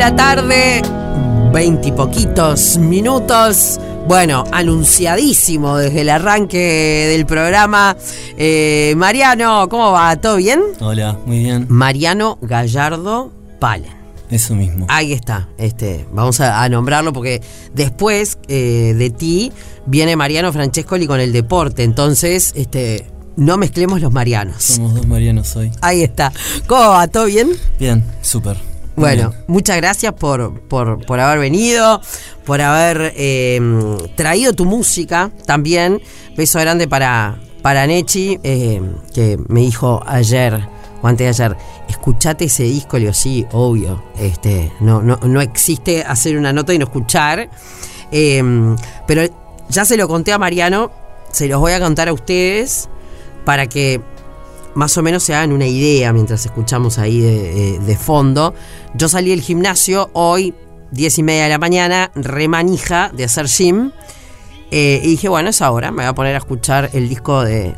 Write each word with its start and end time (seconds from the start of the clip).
la 0.00 0.16
tarde, 0.16 0.80
veintipoquitos 1.52 2.78
minutos. 2.78 3.78
Bueno, 4.08 4.44
anunciadísimo 4.50 5.76
desde 5.76 6.00
el 6.00 6.08
arranque 6.08 7.06
del 7.10 7.26
programa. 7.26 7.94
Eh, 8.38 8.94
Mariano, 8.96 9.68
¿cómo 9.68 9.92
va? 9.92 10.16
¿Todo 10.16 10.36
bien? 10.36 10.62
Hola, 10.80 11.18
muy 11.26 11.40
bien. 11.40 11.66
Mariano 11.68 12.38
Gallardo 12.40 13.30
Palen. 13.58 13.92
Eso 14.30 14.54
mismo. 14.54 14.86
Ahí 14.88 15.12
está. 15.12 15.50
Este, 15.58 16.06
vamos 16.10 16.40
a, 16.40 16.62
a 16.62 16.68
nombrarlo 16.70 17.12
porque 17.12 17.42
después 17.74 18.38
eh, 18.48 18.94
de 18.96 19.10
ti 19.10 19.52
viene 19.84 20.16
Mariano 20.16 20.50
Francescoli 20.50 21.06
con 21.06 21.20
el 21.20 21.30
deporte. 21.30 21.84
Entonces, 21.84 22.54
este, 22.56 23.04
no 23.36 23.58
mezclemos 23.58 24.00
los 24.00 24.10
Marianos. 24.10 24.62
Somos 24.62 24.94
dos 24.94 25.06
Marianos 25.06 25.54
hoy. 25.56 25.70
Ahí 25.82 26.02
está. 26.02 26.32
¿Cómo 26.66 26.88
va? 26.88 27.06
¿Todo 27.06 27.26
bien? 27.26 27.50
Bien, 27.78 28.02
súper. 28.22 28.69
Bueno, 28.96 29.32
muchas 29.46 29.76
gracias 29.76 30.12
por, 30.12 30.60
por, 30.60 31.04
por 31.06 31.20
haber 31.20 31.38
venido, 31.38 32.00
por 32.44 32.60
haber 32.60 33.12
eh, 33.16 33.60
traído 34.16 34.52
tu 34.52 34.64
música 34.64 35.30
también. 35.46 36.02
Beso 36.36 36.58
grande 36.58 36.86
para, 36.86 37.38
para 37.62 37.86
Nechi, 37.86 38.38
eh, 38.42 38.82
que 39.14 39.38
me 39.48 39.60
dijo 39.60 40.02
ayer, 40.06 40.66
o 41.02 41.06
antes 41.06 41.36
de 41.36 41.44
ayer, 41.44 41.56
escuchate 41.88 42.44
ese 42.46 42.64
disco, 42.64 42.96
le 42.96 43.04
digo, 43.04 43.14
sí, 43.14 43.46
obvio. 43.52 44.02
Este, 44.18 44.72
no, 44.80 45.02
no, 45.02 45.18
no 45.22 45.40
existe 45.40 46.02
hacer 46.02 46.36
una 46.36 46.52
nota 46.52 46.74
y 46.74 46.78
no 46.78 46.84
escuchar. 46.84 47.48
Eh, 48.12 48.42
pero 49.06 49.22
ya 49.68 49.84
se 49.84 49.96
lo 49.96 50.08
conté 50.08 50.32
a 50.32 50.38
Mariano, 50.38 50.90
se 51.30 51.46
los 51.48 51.60
voy 51.60 51.72
a 51.72 51.80
contar 51.80 52.08
a 52.08 52.12
ustedes 52.12 52.88
para 53.44 53.66
que 53.66 54.00
más 54.74 54.96
o 54.96 55.02
menos 55.02 55.22
se 55.22 55.34
hagan 55.34 55.52
una 55.52 55.66
idea 55.66 56.12
mientras 56.12 56.44
escuchamos 56.46 56.98
ahí 56.98 57.20
de, 57.20 57.96
fondo. 57.96 58.54
Yo 58.94 59.08
salí 59.08 59.30
del 59.30 59.42
gimnasio 59.42 60.10
hoy, 60.12 60.54
10 60.92 61.18
y 61.18 61.22
media 61.22 61.44
de 61.44 61.50
la 61.50 61.58
mañana, 61.58 62.10
remanija 62.14 63.10
de 63.14 63.24
hacer 63.24 63.46
gym. 63.46 63.92
eh, 64.70 65.00
y 65.02 65.08
dije, 65.08 65.28
bueno, 65.28 65.50
es 65.50 65.62
ahora, 65.62 65.90
me 65.90 66.02
voy 66.02 66.06
a 66.06 66.14
poner 66.14 66.34
a 66.34 66.38
escuchar 66.38 66.90
el 66.92 67.08
disco 67.08 67.42
de, 67.42 67.74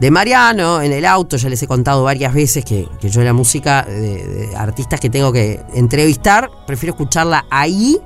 de 0.00 0.10
Mariano 0.10 0.82
en 0.82 0.92
el 0.92 1.04
auto. 1.04 1.36
Ya 1.36 1.48
les 1.48 1.62
he 1.62 1.66
contado 1.66 2.04
varias 2.04 2.34
veces 2.34 2.64
que, 2.64 2.88
que 3.00 3.08
yo 3.08 3.22
la 3.22 3.32
música 3.32 3.82
de, 3.82 4.26
de 4.26 4.56
artistas 4.56 5.00
que 5.00 5.10
tengo 5.10 5.32
que 5.32 5.60
entrevistar, 5.74 6.50
prefiero 6.66 6.92
escucharla 6.94 7.46
ahí 7.50 8.00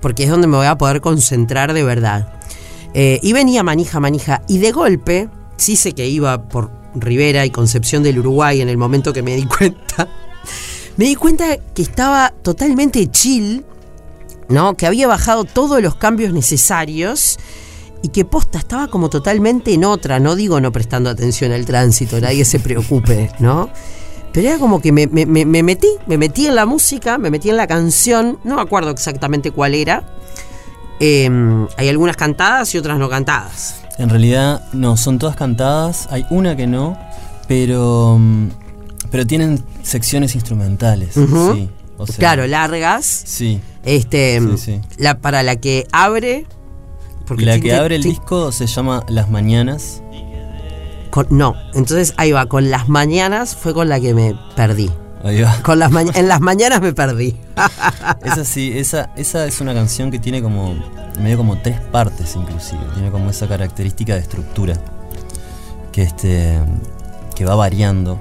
porque 0.00 0.24
es 0.24 0.30
donde 0.30 0.46
me 0.46 0.56
voy 0.56 0.66
a 0.66 0.76
poder 0.78 1.00
concentrar 1.00 1.72
de 1.72 1.82
verdad. 1.82 2.40
Eh, 2.94 3.20
y 3.22 3.32
venía 3.32 3.62
manija, 3.62 4.00
manija, 4.00 4.42
y 4.48 4.58
de 4.58 4.72
golpe, 4.72 5.28
sí 5.56 5.76
sé 5.76 5.92
que 5.92 6.08
iba 6.08 6.48
por 6.48 6.70
Rivera 6.94 7.44
y 7.46 7.50
Concepción 7.50 8.02
del 8.02 8.18
Uruguay 8.18 8.60
en 8.60 8.68
el 8.68 8.76
momento 8.76 9.12
que 9.12 9.22
me 9.22 9.36
di 9.36 9.44
cuenta, 9.58 10.08
me 10.96 11.04
di 11.06 11.14
cuenta 11.16 11.56
que 11.74 11.82
estaba 11.82 12.32
totalmente 12.42 13.06
chill, 13.10 13.64
¿no? 14.48 14.76
Que 14.76 14.86
había 14.86 15.06
bajado 15.06 15.44
todos 15.44 15.80
los 15.82 15.94
cambios 15.96 16.32
necesarios 16.32 17.38
y 18.02 18.08
que 18.08 18.24
posta 18.24 18.58
estaba 18.58 18.88
como 18.88 19.10
totalmente 19.10 19.72
en 19.74 19.84
otra, 19.84 20.18
no 20.20 20.34
digo 20.34 20.60
no 20.60 20.72
prestando 20.72 21.10
atención 21.10 21.52
al 21.52 21.64
tránsito, 21.66 22.18
nadie 22.20 22.44
se 22.44 22.58
preocupe, 22.60 23.30
¿no? 23.38 23.70
Pero 24.32 24.48
era 24.48 24.58
como 24.58 24.80
que 24.80 24.92
me, 24.92 25.06
me- 25.08 25.26
me- 25.26 25.44
me 25.44 25.62
metí, 25.62 25.88
me 26.06 26.16
metí 26.16 26.46
en 26.46 26.54
la 26.54 26.64
música, 26.64 27.18
me 27.18 27.30
metí 27.30 27.50
en 27.50 27.56
la 27.56 27.66
canción, 27.66 28.38
no 28.44 28.56
me 28.56 28.62
acuerdo 28.62 28.90
exactamente 28.90 29.50
cuál 29.50 29.74
era. 29.74 30.16
Eh, 31.00 31.28
hay 31.76 31.88
algunas 31.88 32.16
cantadas 32.16 32.72
y 32.74 32.78
otras 32.78 32.98
no 32.98 33.08
cantadas. 33.08 33.79
En 34.00 34.08
realidad, 34.08 34.64
no, 34.72 34.96
son 34.96 35.18
todas 35.18 35.36
cantadas. 35.36 36.08
Hay 36.10 36.24
una 36.30 36.56
que 36.56 36.66
no, 36.66 36.96
pero. 37.48 38.16
mm, 38.18 38.48
Pero 39.10 39.26
tienen 39.26 39.62
secciones 39.82 40.34
instrumentales. 40.34 41.14
Sí. 41.14 41.68
O 41.98 42.06
sea, 42.06 42.16
claro, 42.16 42.46
largas. 42.46 43.04
Sí. 43.06 43.60
Este, 43.84 44.40
Sí, 44.40 44.58
sí. 44.58 44.80
La, 44.98 45.18
para 45.18 45.42
la 45.42 45.56
que 45.56 45.86
abre. 45.92 46.46
porque 47.26 47.44
La 47.44 47.58
que 47.60 47.74
abre 47.74 47.96
el 47.96 48.02
disco 48.02 48.52
se 48.52 48.66
llama 48.66 49.04
Las 49.08 49.30
Mañanas. 49.30 50.02
con- 51.10 51.26
no, 51.30 51.54
entonces 51.74 52.14
ahí 52.18 52.30
va, 52.32 52.46
con 52.46 52.70
las 52.70 52.88
mañanas 52.88 53.56
fue 53.56 53.74
con 53.74 53.88
la 53.88 53.98
que 54.00 54.14
me 54.14 54.34
perdí. 54.56 54.90
Ahí 55.22 55.42
va. 55.42 55.60
Con 55.62 55.78
las 55.78 55.92
en 56.16 56.28
las 56.28 56.40
mañanas 56.40 56.80
me 56.80 56.92
perdí. 56.92 57.36
Esa 58.24 58.44
sí, 58.44 58.72
esa, 58.76 59.10
esa 59.16 59.46
es 59.46 59.60
una 59.60 59.74
canción 59.74 60.10
que 60.10 60.18
tiene 60.18 60.42
como 60.42 60.74
medio 61.20 61.36
como 61.36 61.58
tres 61.58 61.78
partes 61.80 62.34
inclusive, 62.36 62.80
tiene 62.94 63.10
como 63.10 63.28
esa 63.30 63.46
característica 63.46 64.14
de 64.14 64.20
estructura 64.20 64.74
que 65.92 66.02
este 66.02 66.58
que 67.34 67.44
va 67.44 67.54
variando 67.54 68.18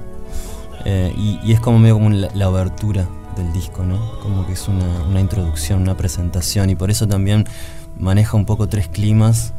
eh, 0.85 1.13
y, 1.15 1.39
y 1.43 1.53
es 1.53 1.59
como 1.59 1.79
medio 1.79 1.95
como 1.95 2.09
la, 2.09 2.29
la 2.33 2.45
abertura 2.45 3.07
del 3.37 3.53
disco, 3.53 3.83
¿no? 3.83 4.19
Como 4.21 4.45
que 4.45 4.53
es 4.53 4.67
una, 4.67 5.03
una 5.03 5.21
introducción, 5.21 5.81
una 5.81 5.95
presentación 5.95 6.69
y 6.69 6.75
por 6.75 6.91
eso 6.91 7.07
también 7.07 7.45
maneja 7.97 8.35
un 8.35 8.45
poco 8.45 8.67
tres 8.67 8.87
climas 8.87 9.53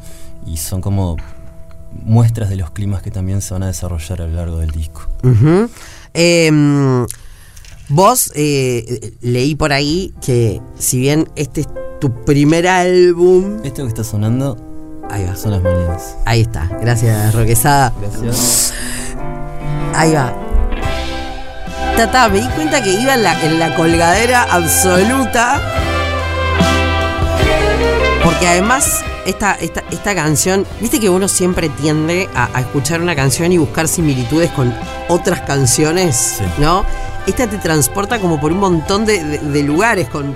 y 0.46 0.58
son 0.58 0.80
como 0.80 1.16
muestras 1.92 2.48
de 2.50 2.56
los 2.56 2.70
climas 2.70 3.02
que 3.02 3.10
también 3.10 3.40
se 3.42 3.54
van 3.54 3.62
a 3.62 3.66
desarrollar 3.66 4.22
a 4.22 4.26
lo 4.26 4.34
largo 4.34 4.58
del 4.58 4.70
disco. 4.70 5.08
Vos 7.90 8.32
eh, 8.34 9.12
leí 9.20 9.54
por 9.54 9.72
ahí 9.72 10.14
que 10.24 10.60
si 10.78 10.98
bien 10.98 11.28
este 11.36 11.62
es 11.62 11.68
tu 12.00 12.10
primer 12.24 12.66
álbum. 12.66 13.58
Esto 13.62 13.82
que 13.82 13.88
está 13.88 14.04
sonando 14.04 14.56
Ahí 15.10 15.24
va. 15.26 15.36
son 15.36 15.50
las 15.52 15.62
mañanas. 15.62 16.16
Ahí 16.24 16.40
está. 16.42 16.70
Gracias, 16.80 17.34
Roquesada. 17.34 17.92
Gracias. 18.00 18.72
Ahí 19.94 20.12
va. 20.12 20.32
Tata, 21.96 22.28
me 22.28 22.40
di 22.40 22.46
cuenta 22.48 22.82
que 22.82 22.92
iba 22.94 23.14
en 23.14 23.22
la, 23.24 23.44
en 23.44 23.58
la 23.58 23.74
colgadera 23.74 24.44
absoluta. 24.44 25.60
Porque 28.24 28.46
además, 28.46 29.00
esta, 29.26 29.54
esta, 29.54 29.82
esta 29.90 30.14
canción, 30.14 30.64
viste 30.80 31.00
que 31.00 31.08
uno 31.10 31.26
siempre 31.26 31.68
tiende 31.70 32.28
a, 32.34 32.48
a 32.56 32.60
escuchar 32.60 33.00
una 33.02 33.16
canción 33.16 33.50
y 33.50 33.58
buscar 33.58 33.88
similitudes 33.88 34.50
con 34.52 34.72
otras 35.08 35.40
canciones, 35.40 36.36
Sí. 36.38 36.44
¿no? 36.58 36.84
Esta 37.30 37.48
te 37.48 37.58
transporta 37.58 38.20
como 38.20 38.40
por 38.40 38.50
un 38.50 38.58
montón 38.58 39.06
de, 39.06 39.62
lugares 39.62 40.08
con, 40.08 40.34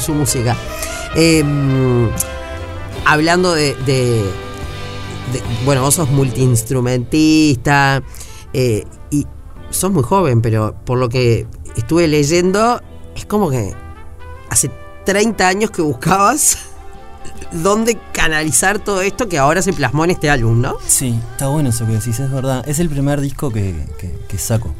su 0.00 0.12
música. 0.12 0.56
Em, 1.14 2.08
hablando 3.04 3.52
de, 3.54 4.24
Bueno, 5.64 5.82
vos 5.82 5.94
sos 5.94 6.10
multiinstrumentista 6.10 8.02
eh, 8.52 8.84
y 9.12 9.24
sos 9.70 9.92
muy 9.92 10.02
joven, 10.02 10.42
pero 10.42 10.74
por 10.84 10.98
lo 10.98 11.08
que 11.08 11.46
estuve 11.76 12.08
leyendo, 12.08 12.82
es 13.14 13.24
como 13.24 13.48
que 13.48 13.72
hace 14.50 14.68
30 15.04 15.46
años 15.46 15.70
que 15.70 15.82
buscabas 15.82 16.58
dónde 17.52 18.00
canalizar 18.10 18.80
todo 18.80 19.00
esto 19.00 19.28
que 19.28 19.38
ahora 19.38 19.62
se 19.62 19.72
plasmó 19.72 20.02
en 20.06 20.10
este 20.10 20.28
álbum, 20.28 20.60
¿no? 20.60 20.78
Sí, 20.88 21.16
está 21.30 21.46
bueno 21.46 21.68
eso 21.68 21.86
que 21.86 21.92
decís, 21.92 22.18
es 22.18 22.32
verdad. 22.32 22.68
Es 22.68 22.80
el 22.80 22.88
primer 22.88 23.20
disco 23.20 23.52
que, 23.52 23.86
que- 24.00 24.18
que 24.26 24.38
saco. 24.38 24.74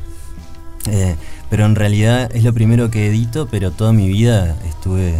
Eh, 0.90 1.14
pero 1.52 1.66
en 1.66 1.74
realidad 1.74 2.34
es 2.34 2.44
lo 2.44 2.54
primero 2.54 2.90
que 2.90 3.08
edito, 3.08 3.46
pero 3.46 3.72
toda 3.72 3.92
mi 3.92 4.08
vida 4.08 4.56
estuve 4.66 5.16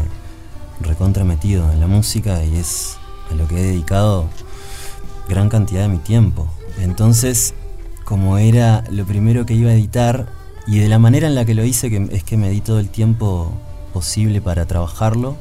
recontra 0.80 1.24
metido 1.24 1.70
en 1.70 1.78
la 1.78 1.86
música 1.86 2.42
y 2.42 2.56
es 2.56 2.96
a 3.30 3.34
lo 3.34 3.46
que 3.46 3.60
he 3.60 3.62
dedicado 3.62 4.30
gran 5.28 5.50
cantidad 5.50 5.82
de 5.82 5.88
mi 5.88 5.98
tiempo. 5.98 6.48
Entonces, 6.80 7.52
como 8.06 8.38
era 8.38 8.82
lo 8.90 9.04
primero 9.04 9.44
que 9.44 9.52
iba 9.52 9.72
a 9.72 9.74
editar, 9.74 10.26
y 10.66 10.78
de 10.78 10.88
la 10.88 10.98
manera 10.98 11.26
en 11.26 11.34
la 11.34 11.44
que 11.44 11.54
lo 11.54 11.66
hice, 11.66 11.90
que 11.90 12.08
es 12.12 12.24
que 12.24 12.38
me 12.38 12.48
di 12.48 12.62
todo 12.62 12.80
el 12.80 12.88
tiempo 12.88 13.52
posible 13.92 14.40
para 14.40 14.64
trabajarlo. 14.64 15.36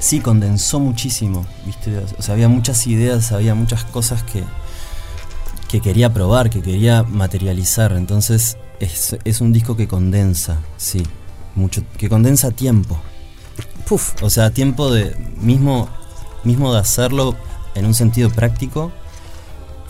Sí, 0.00 0.20
condensó 0.20 0.78
muchísimo, 0.78 1.46
¿viste? 1.66 1.98
O 2.16 2.22
sea, 2.22 2.34
había 2.34 2.48
muchas 2.48 2.86
ideas, 2.86 3.32
había 3.32 3.56
muchas 3.56 3.82
cosas 3.82 4.22
que, 4.22 4.44
que 5.68 5.80
quería 5.80 6.12
probar, 6.12 6.50
que 6.50 6.62
quería 6.62 7.02
materializar. 7.02 7.92
Entonces, 7.92 8.56
es, 8.80 9.16
es 9.24 9.40
un 9.40 9.52
disco 9.52 9.76
que 9.76 9.86
condensa, 9.88 10.58
sí, 10.76 11.02
mucho, 11.54 11.82
que 11.96 12.08
condensa 12.08 12.50
tiempo. 12.50 12.98
Puf. 13.86 14.22
O 14.22 14.30
sea, 14.30 14.50
tiempo 14.50 14.92
de. 14.92 15.14
mismo, 15.40 15.88
mismo 16.44 16.72
de 16.72 16.80
hacerlo 16.80 17.36
en 17.74 17.86
un 17.86 17.94
sentido 17.94 18.30
práctico, 18.30 18.92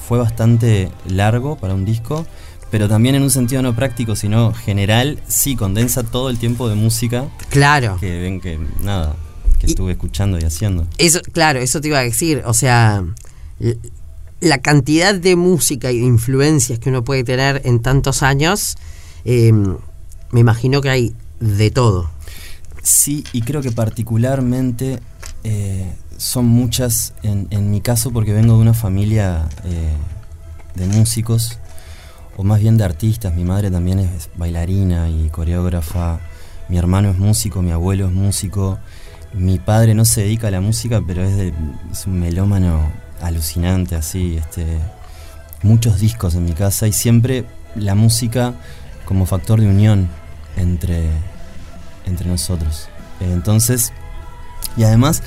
fue 0.06 0.18
bastante 0.18 0.90
largo 1.06 1.56
para 1.56 1.74
un 1.74 1.84
disco. 1.84 2.26
Pero 2.70 2.86
también 2.86 3.14
en 3.14 3.22
un 3.22 3.30
sentido 3.30 3.62
no 3.62 3.74
práctico, 3.74 4.14
sino 4.14 4.52
general, 4.52 5.22
sí, 5.26 5.56
condensa 5.56 6.02
todo 6.02 6.28
el 6.28 6.36
tiempo 6.38 6.68
de 6.68 6.74
música 6.74 7.24
Claro. 7.48 7.96
que 7.98 8.20
ven 8.20 8.42
que 8.42 8.58
nada, 8.82 9.16
que 9.58 9.66
Y- 9.66 9.70
estuve 9.70 9.92
escuchando 9.92 10.38
y 10.38 10.44
haciendo. 10.44 10.86
Eso, 10.98 11.20
claro, 11.32 11.60
eso 11.60 11.80
te 11.80 11.88
iba 11.88 11.98
a 11.98 12.02
decir. 12.02 12.42
O 12.44 12.52
sea, 12.52 13.02
la 14.40 14.58
cantidad 14.58 15.14
de 15.14 15.36
música 15.36 15.90
y 15.90 15.98
de 16.00 16.06
influencias 16.06 16.78
que 16.78 16.90
uno 16.90 17.04
puede 17.04 17.24
tener 17.24 17.62
en 17.64 17.80
tantos 17.80 18.22
años, 18.22 18.76
eh, 19.24 19.52
me 19.52 20.40
imagino 20.40 20.80
que 20.80 20.90
hay 20.90 21.14
de 21.40 21.70
todo. 21.70 22.10
Sí, 22.82 23.24
y 23.32 23.42
creo 23.42 23.60
que 23.60 23.72
particularmente 23.72 25.00
eh, 25.44 25.92
son 26.16 26.46
muchas, 26.46 27.14
en, 27.22 27.48
en 27.50 27.70
mi 27.70 27.80
caso, 27.80 28.12
porque 28.12 28.32
vengo 28.32 28.54
de 28.54 28.60
una 28.60 28.74
familia 28.74 29.48
eh, 29.64 29.92
de 30.74 30.86
músicos, 30.86 31.58
o 32.36 32.44
más 32.44 32.60
bien 32.60 32.76
de 32.76 32.84
artistas. 32.84 33.34
Mi 33.34 33.44
madre 33.44 33.70
también 33.70 33.98
es 33.98 34.30
bailarina 34.36 35.10
y 35.10 35.28
coreógrafa, 35.30 36.20
Mi 36.68 36.76
hermano 36.76 37.10
es 37.10 37.18
músico, 37.18 37.62
mi 37.62 37.72
abuelo 37.72 38.06
es 38.06 38.12
músico. 38.12 38.78
Mi 39.34 39.58
padre 39.58 39.94
no 39.94 40.04
se 40.04 40.22
dedica 40.22 40.48
a 40.48 40.50
la 40.50 40.60
música, 40.60 41.02
pero 41.06 41.22
es, 41.22 41.36
de, 41.36 41.52
es 41.90 42.06
un 42.06 42.20
melómano 42.20 42.90
alucinante, 43.20 43.94
así. 43.94 44.36
Este, 44.36 44.66
muchos 45.62 46.00
discos 46.00 46.34
en 46.34 46.44
mi 46.44 46.52
casa 46.52 46.86
y 46.86 46.92
siempre 46.92 47.44
la 47.74 47.94
música 47.94 48.54
como 49.04 49.26
factor 49.26 49.60
de 49.60 49.66
unión 49.66 50.08
entre, 50.56 51.08
entre 52.06 52.28
nosotros. 52.28 52.88
Entonces, 53.20 53.92
y 54.76 54.84
además 54.84 55.22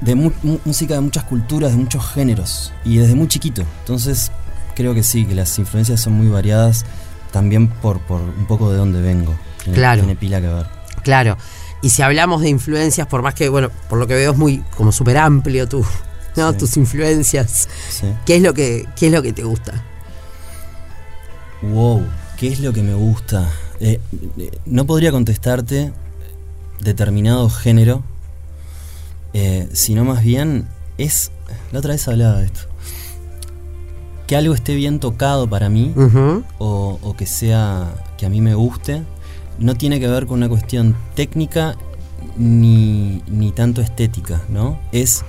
de 0.00 0.14
música 0.14 0.94
de 0.94 1.00
muchas 1.00 1.24
culturas, 1.24 1.72
de 1.72 1.78
muchos 1.78 2.06
géneros, 2.06 2.72
y 2.84 2.98
desde 2.98 3.14
muy 3.14 3.28
chiquito. 3.28 3.62
Entonces, 3.80 4.30
creo 4.74 4.94
que 4.94 5.02
sí, 5.02 5.24
que 5.24 5.34
las 5.34 5.58
influencias 5.58 6.00
son 6.00 6.14
muy 6.14 6.28
variadas 6.28 6.84
también 7.32 7.68
por, 7.68 8.00
por 8.00 8.20
un 8.20 8.46
poco 8.46 8.70
de 8.70 8.78
dónde 8.78 9.00
vengo. 9.00 9.34
claro. 9.74 10.02
Tiene 10.02 10.16
pila 10.16 10.40
que 10.40 10.48
ver. 10.48 10.66
Claro. 11.02 11.36
Y 11.82 11.90
si 11.90 12.02
hablamos 12.02 12.42
de 12.42 12.48
influencias, 12.48 13.06
por 13.06 13.22
más 13.22 13.34
que, 13.34 13.48
bueno, 13.48 13.70
por 13.88 13.98
lo 13.98 14.06
que 14.06 14.14
veo 14.14 14.32
es 14.32 14.38
muy 14.38 14.62
como 14.76 14.92
súper 14.92 15.18
amplio 15.18 15.68
tú, 15.68 15.84
¿no? 16.36 16.52
tus 16.54 16.76
influencias. 16.76 17.68
¿Qué 18.24 18.36
es 18.36 18.42
lo 18.42 18.54
que 18.54 18.86
qué 18.96 19.06
es 19.06 19.12
lo 19.12 19.22
que 19.22 19.32
te 19.32 19.42
gusta? 19.42 19.84
Wow, 21.62 22.04
¿qué 22.36 22.48
es 22.48 22.60
lo 22.60 22.72
que 22.72 22.82
me 22.82 22.94
gusta? 22.94 23.50
Eh, 23.80 24.00
eh, 24.38 24.50
no 24.66 24.86
podría 24.86 25.10
contestarte 25.10 25.92
determinado 26.80 27.48
género, 27.48 28.02
eh, 29.32 29.68
sino 29.72 30.04
más 30.04 30.22
bien 30.22 30.68
es, 30.98 31.30
la 31.72 31.78
otra 31.78 31.92
vez 31.92 32.06
hablaba 32.08 32.38
de 32.38 32.46
esto, 32.46 32.60
que 34.26 34.36
algo 34.36 34.54
esté 34.54 34.74
bien 34.74 35.00
tocado 35.00 35.48
para 35.48 35.68
mí 35.68 35.94
o, 36.58 36.98
o, 37.02 37.16
que 37.16 37.26
sea, 37.26 37.94
que 38.18 38.26
a 38.26 38.28
mí 38.28 38.40
me 38.40 38.54
guste, 38.54 39.02
no 39.58 39.74
tiene 39.74 40.00
que 40.00 40.08
ver 40.08 40.26
con 40.26 40.38
una 40.38 40.48
cuestión 40.48 40.96
técnica 41.14 41.76
ni, 42.36 43.22
ni 43.28 43.52
tanto 43.52 43.80
estética, 43.80 44.42
¿no? 44.48 44.78
Es 44.92 45.24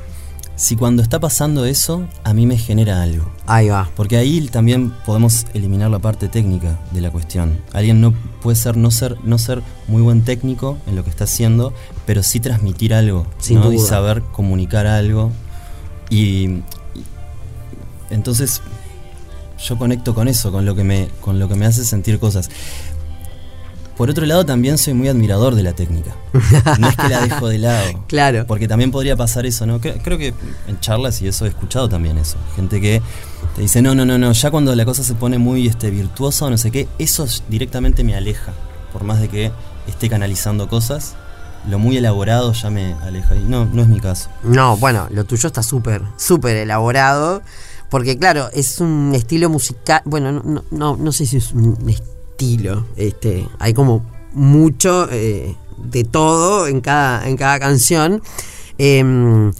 si 0.57 0.75
cuando 0.75 1.03
está 1.03 1.19
pasando 1.19 1.65
eso, 1.65 2.07
a 2.23 2.33
mí 2.33 2.47
me 2.47 2.57
genera 2.57 3.03
algo. 3.03 3.31
Ahí 3.45 3.69
va. 3.69 3.89
Porque 3.95 4.17
ahí 4.17 4.41
también 4.47 4.91
podemos 5.05 5.45
eliminar 5.53 5.91
la 5.91 5.99
parte 5.99 6.29
técnica 6.29 6.79
de 6.91 6.99
la 6.99 7.11
cuestión. 7.11 7.61
Alguien 7.73 8.01
no 8.01 8.11
puede 8.41 8.55
ser 8.55 8.75
no 8.75 8.89
ser 8.89 9.17
no 9.23 9.37
ser 9.37 9.61
muy 9.87 10.01
buen 10.01 10.23
técnico 10.23 10.79
en 10.87 10.95
lo 10.95 11.03
que 11.03 11.11
está 11.11 11.25
haciendo, 11.25 11.73
pero 12.07 12.23
sí 12.23 12.39
transmitir 12.39 12.95
algo, 12.95 13.27
Sin 13.37 13.63
y 13.71 13.77
saber 13.77 14.23
comunicar 14.23 14.87
algo. 14.87 15.31
Y, 16.09 16.63
entonces 18.09 18.61
yo 19.63 19.77
conecto 19.77 20.15
con 20.15 20.27
eso, 20.27 20.51
con 20.51 20.65
lo 20.65 20.73
que 20.73 20.83
me 20.83 21.09
con 21.21 21.37
lo 21.37 21.47
que 21.47 21.55
me 21.55 21.67
hace 21.67 21.85
sentir 21.85 22.17
cosas. 22.17 22.49
Por 23.97 24.11
otro 24.11 24.27
lado, 24.27 24.45
también 24.45 24.77
soy 24.77 24.93
muy 24.93 25.07
admirador 25.07 25.55
de 25.55 25.63
la 25.63 25.73
técnica. 25.73 26.15
No 26.79 26.87
es 26.87 26.95
que 26.95 27.09
la 27.09 27.21
dejo 27.21 27.47
de 27.47 27.57
lado. 27.57 28.03
claro. 28.07 28.45
Porque 28.45 28.67
también 28.67 28.91
podría 28.91 29.15
pasar 29.15 29.47
eso, 29.47 29.65
¿no? 29.65 29.81
Creo, 29.81 30.19
que 30.19 30.35
en 30.67 30.79
charlas 30.79 31.19
y 31.23 31.27
eso 31.27 31.45
he 31.45 31.49
escuchado 31.49 31.89
también 31.89 32.19
eso. 32.19 32.37
Gente 32.55 32.79
que 32.79 33.01
te 33.55 33.61
dice, 33.61 33.81
no, 33.81 33.95
no, 33.95 34.05
no, 34.05 34.19
no, 34.19 34.31
ya 34.33 34.51
cuando 34.51 34.75
la 34.75 34.85
cosa 34.85 35.03
se 35.03 35.15
pone 35.15 35.39
muy 35.39 35.65
este, 35.65 35.89
virtuosa 35.89 36.45
o 36.45 36.49
no 36.51 36.59
sé 36.59 36.69
qué, 36.69 36.87
eso 36.99 37.25
directamente 37.49 38.03
me 38.03 38.15
aleja. 38.15 38.53
Por 38.93 39.03
más 39.03 39.19
de 39.19 39.29
que 39.29 39.51
esté 39.87 40.09
canalizando 40.09 40.67
cosas, 40.67 41.15
lo 41.67 41.79
muy 41.79 41.97
elaborado 41.97 42.53
ya 42.53 42.69
me 42.69 42.93
aleja. 43.01 43.35
Y 43.35 43.39
no, 43.39 43.65
no 43.65 43.81
es 43.81 43.87
mi 43.87 43.99
caso. 43.99 44.29
No, 44.43 44.77
bueno, 44.77 45.07
lo 45.09 45.23
tuyo 45.23 45.47
está 45.47 45.63
súper, 45.63 46.03
súper 46.17 46.55
elaborado. 46.57 47.41
Porque 47.89 48.17
claro, 48.19 48.49
es 48.53 48.79
un 48.79 49.13
estilo 49.15 49.49
musical, 49.49 50.01
bueno, 50.05 50.31
no, 50.31 50.63
no, 50.69 50.97
no 50.97 51.11
sé 51.11 51.25
si 51.25 51.37
es 51.37 51.53
un 51.53 51.77
estilo 51.89 52.16
estilo. 52.37 52.85
Este, 52.95 53.47
hay 53.57 53.73
como 53.73 54.05
mucho 54.33 55.07
eh, 55.11 55.55
de 55.77 56.03
todo 56.03 56.67
en 56.67 56.81
cada, 56.81 57.27
en 57.27 57.35
cada 57.35 57.59
canción. 57.59 58.21
Em, 58.77 59.51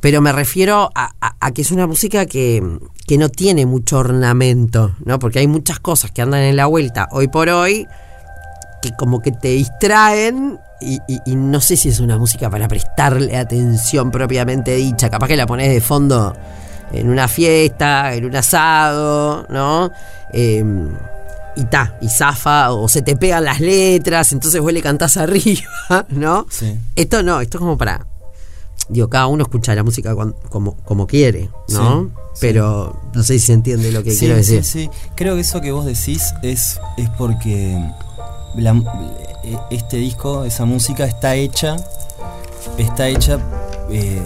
pero 0.00 0.20
me 0.20 0.32
refiero 0.32 0.90
a, 0.94 1.52
que 1.52 1.62
es 1.62 1.70
una 1.70 1.86
música 1.86 2.26
que, 2.26 2.62
no 3.16 3.28
tiene 3.28 3.64
mucho 3.64 3.98
ornamento, 3.98 4.96
¿no? 5.04 5.18
Porque 5.18 5.38
hay 5.38 5.46
muchas 5.46 5.78
cosas 5.78 6.10
que 6.10 6.20
andan 6.20 6.40
en 6.40 6.56
la 6.56 6.66
vuelta 6.66 7.08
hoy 7.12 7.28
por 7.28 7.48
hoy 7.48 7.86
que 8.82 8.90
como 8.98 9.22
que 9.22 9.30
te 9.30 9.48
distraen 9.48 10.58
y, 10.80 10.98
no 11.36 11.60
sé 11.60 11.76
si 11.76 11.88
es 11.88 12.00
una 12.00 12.18
música 12.18 12.50
para 12.50 12.68
prestarle 12.68 13.36
atención 13.36 14.10
propiamente 14.10 14.74
dicha. 14.74 15.08
Capaz 15.08 15.28
que 15.28 15.36
la 15.36 15.46
pones 15.46 15.70
de 15.70 15.80
fondo 15.80 16.36
en 16.92 17.08
una 17.08 17.28
fiesta, 17.28 18.14
en 18.14 18.26
un 18.26 18.36
asado, 18.36 19.46
¿no? 19.48 19.90
Em, 20.32 20.90
y 21.56 21.64
ta, 21.66 21.98
y 22.00 22.08
zafa, 22.08 22.72
o 22.72 22.88
se 22.88 23.02
te 23.02 23.16
pegan 23.16 23.44
las 23.44 23.60
letras, 23.60 24.32
entonces 24.32 24.60
vos 24.60 24.72
le 24.72 24.82
cantás 24.82 25.16
arriba, 25.16 25.62
¿no? 26.08 26.46
Sí. 26.50 26.78
Esto 26.96 27.22
no, 27.22 27.40
esto 27.40 27.58
es 27.58 27.60
como 27.60 27.78
para. 27.78 28.06
Digo, 28.88 29.08
cada 29.08 29.28
uno 29.28 29.44
escucha 29.44 29.74
la 29.74 29.82
música 29.82 30.14
como, 30.50 30.76
como 30.78 31.06
quiere, 31.06 31.48
¿no? 31.68 32.10
Pero 32.38 33.00
no 33.14 33.22
sé 33.22 33.34
si 33.34 33.46
se 33.46 33.52
entiende 33.54 33.90
lo 33.92 34.02
que 34.02 34.16
quiero 34.16 34.34
decir. 34.36 34.62
Sí, 34.62 34.84
sí, 34.84 34.90
creo 35.14 35.36
que 35.36 35.40
eso 35.40 35.60
que 35.60 35.72
vos 35.72 35.86
decís 35.86 36.34
es, 36.42 36.78
es 36.98 37.08
porque 37.16 37.78
e, 38.56 39.58
este 39.70 39.96
disco, 39.96 40.44
esa 40.44 40.66
música 40.66 41.06
está 41.06 41.34
hecha, 41.34 41.76
está 42.76 43.08
hecha 43.08 43.38
eh, 43.90 44.20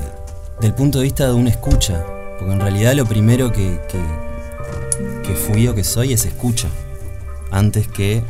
del 0.61 0.75
punto 0.75 0.99
de 0.99 1.05
vista 1.05 1.29
de 1.29 1.35
una 1.35 1.51
escucha. 1.51 2.05
Porque 2.39 2.53
en 2.53 2.61
realidad 2.61 2.95
lo 2.95 3.05
primero 3.05 3.53
que, 3.53 3.81
que, 3.89 5.23
que 5.23 5.35
fui 5.35 5.69
o 5.69 5.75
que 5.75 5.85
soy 5.85 6.15
es 6.15 6.25
escucha 6.25 6.69
antes 7.51 7.89
que, 7.89 8.17
eh, 8.17 8.23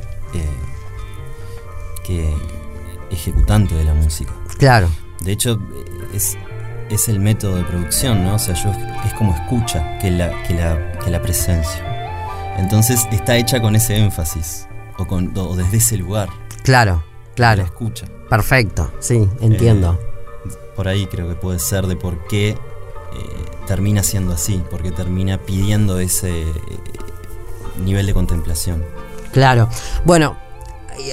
que 2.05 2.35
ejecutante 3.11 3.75
de 3.75 3.85
la 3.85 3.94
música. 3.94 4.32
Claro. 4.59 4.88
De 5.20 5.32
hecho, 5.32 5.61
es, 6.15 6.37
es 6.91 7.09
el 7.09 7.20
método 7.20 7.56
de 7.56 7.65
producción, 7.65 8.25
¿no? 8.25 8.35
O 8.35 8.38
sea, 8.38 8.55
yo 8.55 8.70
es 9.05 9.15
como 9.15 9.35
escucha 9.35 9.99
que 9.99 10.11
la, 10.11 10.43
que 10.44 10.55
la, 10.55 10.99
que 10.99 11.11
la 11.11 11.20
presencia. 11.20 11.85
Entonces 12.56 13.06
está 13.12 13.37
hecha 13.37 13.61
con 13.61 13.76
ese 13.76 13.97
énfasis 13.97 14.67
o, 14.99 15.06
con, 15.06 15.32
desde 15.56 15.76
ese 15.76 15.97
lugar. 15.97 16.29
Claro, 16.62 17.05
claro. 17.35 17.62
La 17.62 17.69
escucha. 17.69 18.06
Perfecto, 18.29 18.93
sí, 18.99 19.29
entiendo. 19.41 19.99
Eh, 20.44 20.53
por 20.76 20.88
ahí 20.88 21.06
creo 21.06 21.29
que 21.29 21.35
puede 21.35 21.59
ser 21.59 21.87
de 21.87 21.97
por 21.97 22.26
qué 22.26 22.50
eh, 22.50 22.56
termina 23.67 24.03
siendo 24.03 24.35
así, 24.35 24.62
porque 24.70 24.91
termina 24.91 25.38
pidiendo 25.38 25.99
ese 25.99 26.44
nivel 27.85 28.06
de 28.06 28.15
contemplación. 28.15 28.85
Claro. 29.33 29.69
Bueno, 30.05 30.37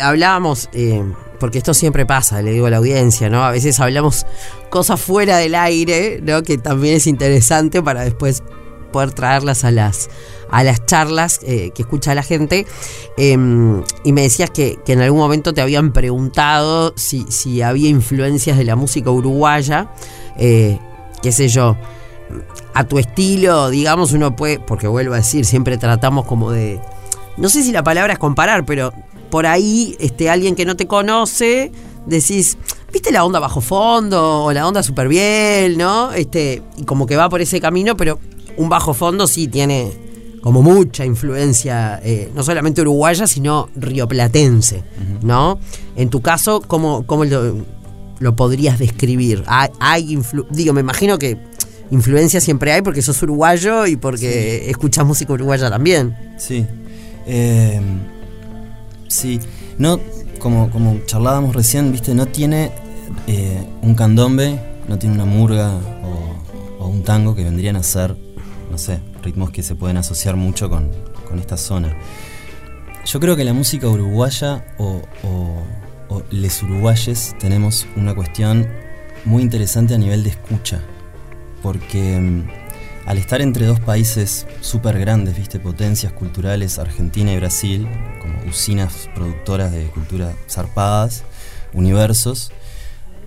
hablábamos, 0.02 0.70
eh, 0.74 1.04
porque 1.40 1.58
esto 1.58 1.74
siempre 1.74 2.06
pasa, 2.06 2.42
le 2.42 2.52
digo 2.52 2.68
a 2.68 2.70
la 2.70 2.78
audiencia, 2.78 3.30
¿no? 3.30 3.44
A 3.44 3.52
veces 3.52 3.80
hablamos 3.80 4.26
cosas 4.70 5.00
fuera 5.02 5.38
del 5.38 5.56
aire, 5.56 6.20
¿no? 6.22 6.44
Que 6.44 6.58
también 6.58 6.96
es 6.96 7.08
interesante 7.08 7.82
para 7.82 8.04
después 8.04 8.44
poder 8.92 9.12
traerlas 9.12 9.66
a 9.66 9.72
las, 9.72 10.10
a 10.50 10.64
las 10.64 10.86
charlas 10.86 11.42
eh, 11.44 11.72
que 11.76 11.82
escucha 11.82 12.16
la 12.16 12.24
gente. 12.24 12.66
Em, 13.18 13.84
y 14.06 14.14
me 14.14 14.22
decías 14.22 14.50
que, 14.50 14.80
en 14.88 15.02
algún 15.02 15.20
momento 15.20 15.54
te 15.54 15.62
habían 15.62 15.92
preguntado 15.92 16.94
si, 16.96 17.26
si 17.30 17.62
había 17.62 17.90
influencias 17.90 18.58
de 18.58 18.64
la 18.64 18.78
música 18.78 19.12
uruguaya, 19.12 19.90
eh, 20.38 20.80
qué 21.22 21.32
sé 21.32 21.50
yo. 21.50 21.76
A 22.74 22.86
tu 22.86 22.98
estilo, 22.98 23.70
digamos, 23.70 24.14
uno 24.14 24.36
puede, 24.36 24.60
porque 24.60 24.88
vuelvo 24.88 25.14
a 25.14 25.18
decir, 25.18 25.46
siempre 25.46 25.78
tratamos 25.78 26.26
como 26.26 26.52
de, 26.52 26.80
no 27.38 27.50
sé 27.50 27.64
si 27.64 27.72
la 27.72 27.84
palabra 27.84 28.14
es 28.14 28.20
comparar, 28.20 28.66
pero 28.66 28.94
por 29.30 29.46
ahí 29.46 29.96
este, 30.00 30.30
alguien 30.30 30.56
que 30.56 30.66
no 30.66 30.76
te 30.76 30.88
conoce, 30.88 31.72
decís, 32.06 32.58
¿viste 32.94 33.12
la 33.12 33.26
onda 33.26 33.40
bajo 33.40 33.62
fondo 33.62 34.46
o 34.46 34.54
la 34.54 34.68
onda 34.68 34.84
super 34.84 35.08
bien, 35.08 35.78
no? 35.78 36.14
Este, 36.14 36.62
y 36.78 36.84
como 36.84 37.06
que 37.06 37.16
va 37.16 37.30
por 37.30 37.42
ese 37.42 37.60
camino, 37.60 37.98
pero 37.98 38.20
un 38.58 38.70
bajo 38.70 38.94
fondo 38.94 39.28
sí 39.28 39.48
tiene 39.48 39.92
como 40.42 40.62
mucha 40.62 41.04
influencia, 41.06 42.00
eh, 42.04 42.32
no 42.36 42.44
solamente 42.44 42.82
uruguaya, 42.82 43.26
sino 43.26 43.68
rioplatense, 43.76 44.84
¿no? 45.24 45.60
En 45.96 46.10
tu 46.10 46.22
caso, 46.22 46.62
¿cómo, 46.62 47.06
cómo 47.08 47.26
lo, 47.26 48.36
podrías 48.36 48.78
describir? 48.78 49.44
¿Hay, 49.48 49.70
hay 49.80 50.20
digo, 50.52 50.72
me 50.72 50.82
imagino 50.82 51.18
que 51.18 51.38
influencia 51.90 52.40
siempre 52.42 52.72
hay 52.74 52.84
porque 52.84 53.02
sos 53.02 53.22
uruguayo 53.24 53.88
y 53.88 53.96
porque 53.96 54.70
escuchas 54.70 55.04
música 55.06 55.34
uruguaya 55.34 55.70
también. 55.70 56.16
Sí, 56.38 56.66
eh, 57.26 57.82
sí, 59.08 59.40
no, 59.78 60.00
como, 60.40 60.70
como 60.70 61.00
charlábamos 61.06 61.56
recién, 61.56 61.92
viste, 61.92 62.14
no 62.14 62.28
tiene 62.28 62.72
eh, 63.28 63.66
un 63.82 63.96
candombe, 63.96 64.60
no 64.88 64.98
tiene 65.00 65.16
una 65.16 65.26
murga 65.26 65.74
o, 66.80 66.88
un 66.88 67.04
tango 67.04 67.36
que 67.36 67.44
vendrían 67.44 67.76
a 67.76 67.84
ser, 67.84 68.16
no 68.72 68.78
sé, 68.78 69.00
ritmos 69.24 69.50
que 69.50 69.64
se 69.64 69.76
pueden 69.76 69.98
asociar 69.98 70.36
mucho 70.36 70.70
con, 70.70 70.92
esta 71.40 71.58
zona. 71.58 71.94
Yo 73.06 73.20
creo 73.20 73.36
que 73.36 73.44
la 73.44 73.52
música 73.52 73.90
uruguaya 73.90 74.64
o, 74.78 75.02
o 76.10 76.24
les 76.32 76.62
uruguayes 76.64 77.36
tenemos 77.40 77.86
una 77.96 78.16
cuestión 78.16 78.68
muy 79.26 79.42
interesante 79.42 79.96
a 79.96 79.98
nivel 79.98 80.24
de 80.24 80.30
escucha, 80.30 80.82
porque 81.62 82.20
mm, 82.20 82.48
al 83.06 83.18
estar 83.20 83.42
entre 83.42 83.66
dos 83.66 83.80
países 83.80 84.48
súper 84.62 85.00
grandes, 85.00 85.38
viste, 85.38 85.60
potencias 85.60 86.12
culturales, 86.12 86.80
Argentina 86.80 87.32
y 87.32 87.38
Brasil, 87.38 87.88
como 88.22 88.50
usinas 88.50 89.10
productoras 89.14 89.72
de 89.72 89.86
cultura 89.86 90.34
zarpadas, 90.50 91.24
universos. 91.74 92.52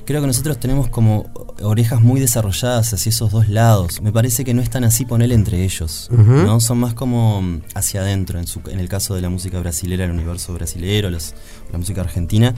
Creo 0.05 0.21
que 0.21 0.27
nosotros 0.27 0.59
tenemos 0.59 0.89
como 0.89 1.31
orejas 1.63 2.01
muy 2.01 2.19
desarrolladas 2.19 2.93
hacia 2.95 3.11
esos 3.11 3.31
dos 3.31 3.49
lados. 3.49 4.01
Me 4.01 4.11
parece 4.11 4.43
que 4.43 4.55
no 4.55 4.63
están 4.63 4.83
así 4.85 5.05
poner 5.05 5.31
entre 5.33 5.63
ellos, 5.65 6.09
¿no? 6.11 6.61
Son 6.61 6.79
más 6.79 6.95
como 6.95 7.61
hacia 7.75 8.01
adentro, 8.01 8.39
en, 8.39 8.47
su, 8.47 8.61
en 8.69 8.81
el 8.81 8.89
caso 8.89 9.15
de 9.15 9.21
la 9.21 9.29
música 9.29 9.61
brasilera, 9.61 10.07
el 10.07 10.11
universo 10.11 10.55
brasilero, 10.55 11.11
la 11.11 11.79
música 11.79 12.01
argentina. 12.01 12.55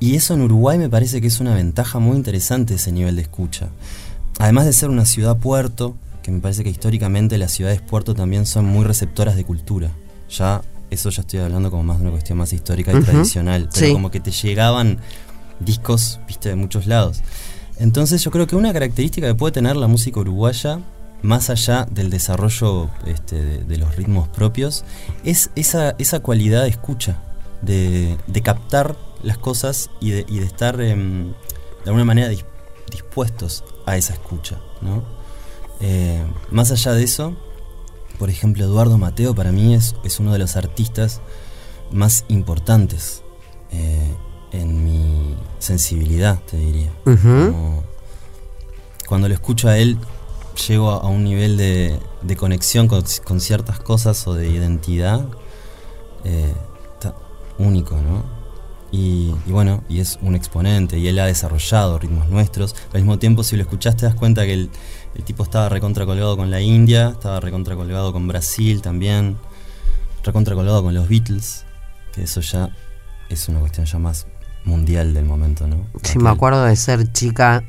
Y 0.00 0.16
eso 0.16 0.34
en 0.34 0.42
Uruguay 0.42 0.76
me 0.76 0.88
parece 0.88 1.20
que 1.20 1.28
es 1.28 1.40
una 1.40 1.54
ventaja 1.54 1.98
muy 1.98 2.16
interesante 2.16 2.74
ese 2.74 2.92
nivel 2.92 3.16
de 3.16 3.22
escucha. 3.22 3.68
Además 4.40 4.66
de 4.66 4.72
ser 4.72 4.90
una 4.90 5.04
ciudad 5.04 5.36
puerto, 5.36 5.96
que 6.28 6.32
me 6.32 6.40
parece 6.40 6.62
que 6.62 6.68
históricamente 6.68 7.38
las 7.38 7.52
ciudades 7.52 7.80
puerto 7.80 8.14
también 8.14 8.44
son 8.44 8.66
muy 8.66 8.84
receptoras 8.84 9.34
de 9.34 9.44
cultura. 9.44 9.90
Ya, 10.28 10.60
eso 10.90 11.08
ya 11.08 11.22
estoy 11.22 11.40
hablando 11.40 11.70
como 11.70 11.84
más 11.84 11.96
de 11.96 12.02
una 12.02 12.10
cuestión 12.10 12.36
más 12.36 12.52
histórica 12.52 12.92
y 12.92 13.00
tradicional, 13.00 13.70
pero 13.72 13.94
como 13.94 14.10
que 14.10 14.20
te 14.20 14.30
llegaban 14.30 14.98
discos, 15.58 16.20
viste, 16.26 16.50
de 16.50 16.54
muchos 16.54 16.86
lados. 16.86 17.22
Entonces 17.78 18.22
yo 18.22 18.30
creo 18.30 18.46
que 18.46 18.56
una 18.56 18.74
característica 18.74 19.26
que 19.26 19.34
puede 19.34 19.52
tener 19.52 19.74
la 19.76 19.86
música 19.86 20.20
uruguaya, 20.20 20.80
más 21.22 21.48
allá 21.48 21.86
del 21.90 22.10
desarrollo 22.10 22.90
este, 23.06 23.64
de, 23.64 23.78
los 23.78 23.96
ritmos 23.96 24.28
propios, 24.28 24.84
es 25.24 25.48
esa, 25.56 25.94
esa 25.98 26.20
cualidad 26.20 26.64
de 26.64 26.68
escucha, 26.68 27.22
de, 27.62 28.18
captar 28.44 28.98
las 29.22 29.38
cosas 29.38 29.88
y 29.98 30.10
de, 30.10 30.26
estar 30.44 30.78
em, 30.82 31.30
de 31.30 31.86
alguna 31.86 32.04
manera 32.04 32.28
dispuestos 32.90 33.64
a 33.86 33.96
esa 33.96 34.12
escucha. 34.12 34.60
¿no? 34.82 35.17
Eh, 35.80 36.24
más 36.50 36.70
allá 36.70 36.92
de 36.92 37.04
eso, 37.04 37.36
por 38.18 38.30
ejemplo, 38.30 38.64
Eduardo 38.64 38.98
Mateo 38.98 39.34
para 39.34 39.52
mí 39.52 39.74
es, 39.74 39.94
es 40.04 40.18
uno 40.18 40.32
de 40.32 40.38
los 40.38 40.56
artistas 40.56 41.20
más 41.92 42.24
importantes 42.28 43.22
eh, 43.70 44.14
en 44.52 44.84
mi 44.84 45.36
sensibilidad, 45.58 46.40
te 46.40 46.56
diría. 46.56 46.90
cuando 49.06 49.28
lo 49.28 49.34
escucho 49.34 49.68
a 49.68 49.78
él, 49.78 49.98
llego 50.66 50.90
a, 50.90 51.08
un 51.08 51.24
nivel 51.24 51.56
de, 51.56 52.36
conexión 52.36 52.88
con, 52.88 53.40
ciertas 53.40 53.78
cosas 53.78 54.26
o 54.26 54.34
de 54.34 54.48
identidad 54.48 55.26
eh, 56.24 56.52
único, 57.58 57.96
¿no? 57.96 58.38
Y, 58.90 59.34
bueno, 59.46 59.84
y 59.88 60.00
es 60.00 60.18
un 60.22 60.34
exponente, 60.34 60.98
y 60.98 61.08
él 61.08 61.18
ha 61.18 61.26
desarrollado 61.26 61.98
ritmos 61.98 62.28
nuestros. 62.28 62.74
Al 62.94 63.00
mismo 63.00 63.18
tiempo, 63.18 63.44
si 63.44 63.56
lo 63.56 63.62
escuchaste, 63.62 64.00
te 64.00 64.06
das 64.06 64.14
cuenta 64.14 64.46
que 64.46 64.68
el, 65.18 65.24
tipo 65.24 65.42
estaba 65.42 65.68
recontra 65.68 66.06
colgado 66.06 66.36
con 66.36 66.50
la 66.50 66.60
India, 66.60 67.10
estaba 67.10 67.40
recontra 67.40 67.76
colgado 67.76 68.12
con 68.12 68.26
Brasil 68.26 68.80
también, 68.80 69.36
recontra 70.24 70.54
colgado 70.54 70.82
con 70.82 70.94
los 70.94 71.08
Beatles, 71.08 71.64
que 72.12 72.22
eso 72.22 72.40
ya 72.40 72.70
es 73.28 73.48
una 73.48 73.60
cuestión 73.60 73.86
ya 73.86 73.98
más 73.98 74.26
mundial 74.64 75.14
del 75.14 75.24
momento, 75.24 75.66
¿no? 75.66 75.86
Sí, 76.02 76.18
me 76.18 76.30
acuerdo 76.30 76.64
de 76.64 76.76
ser 76.76 77.12
chica 77.12 77.64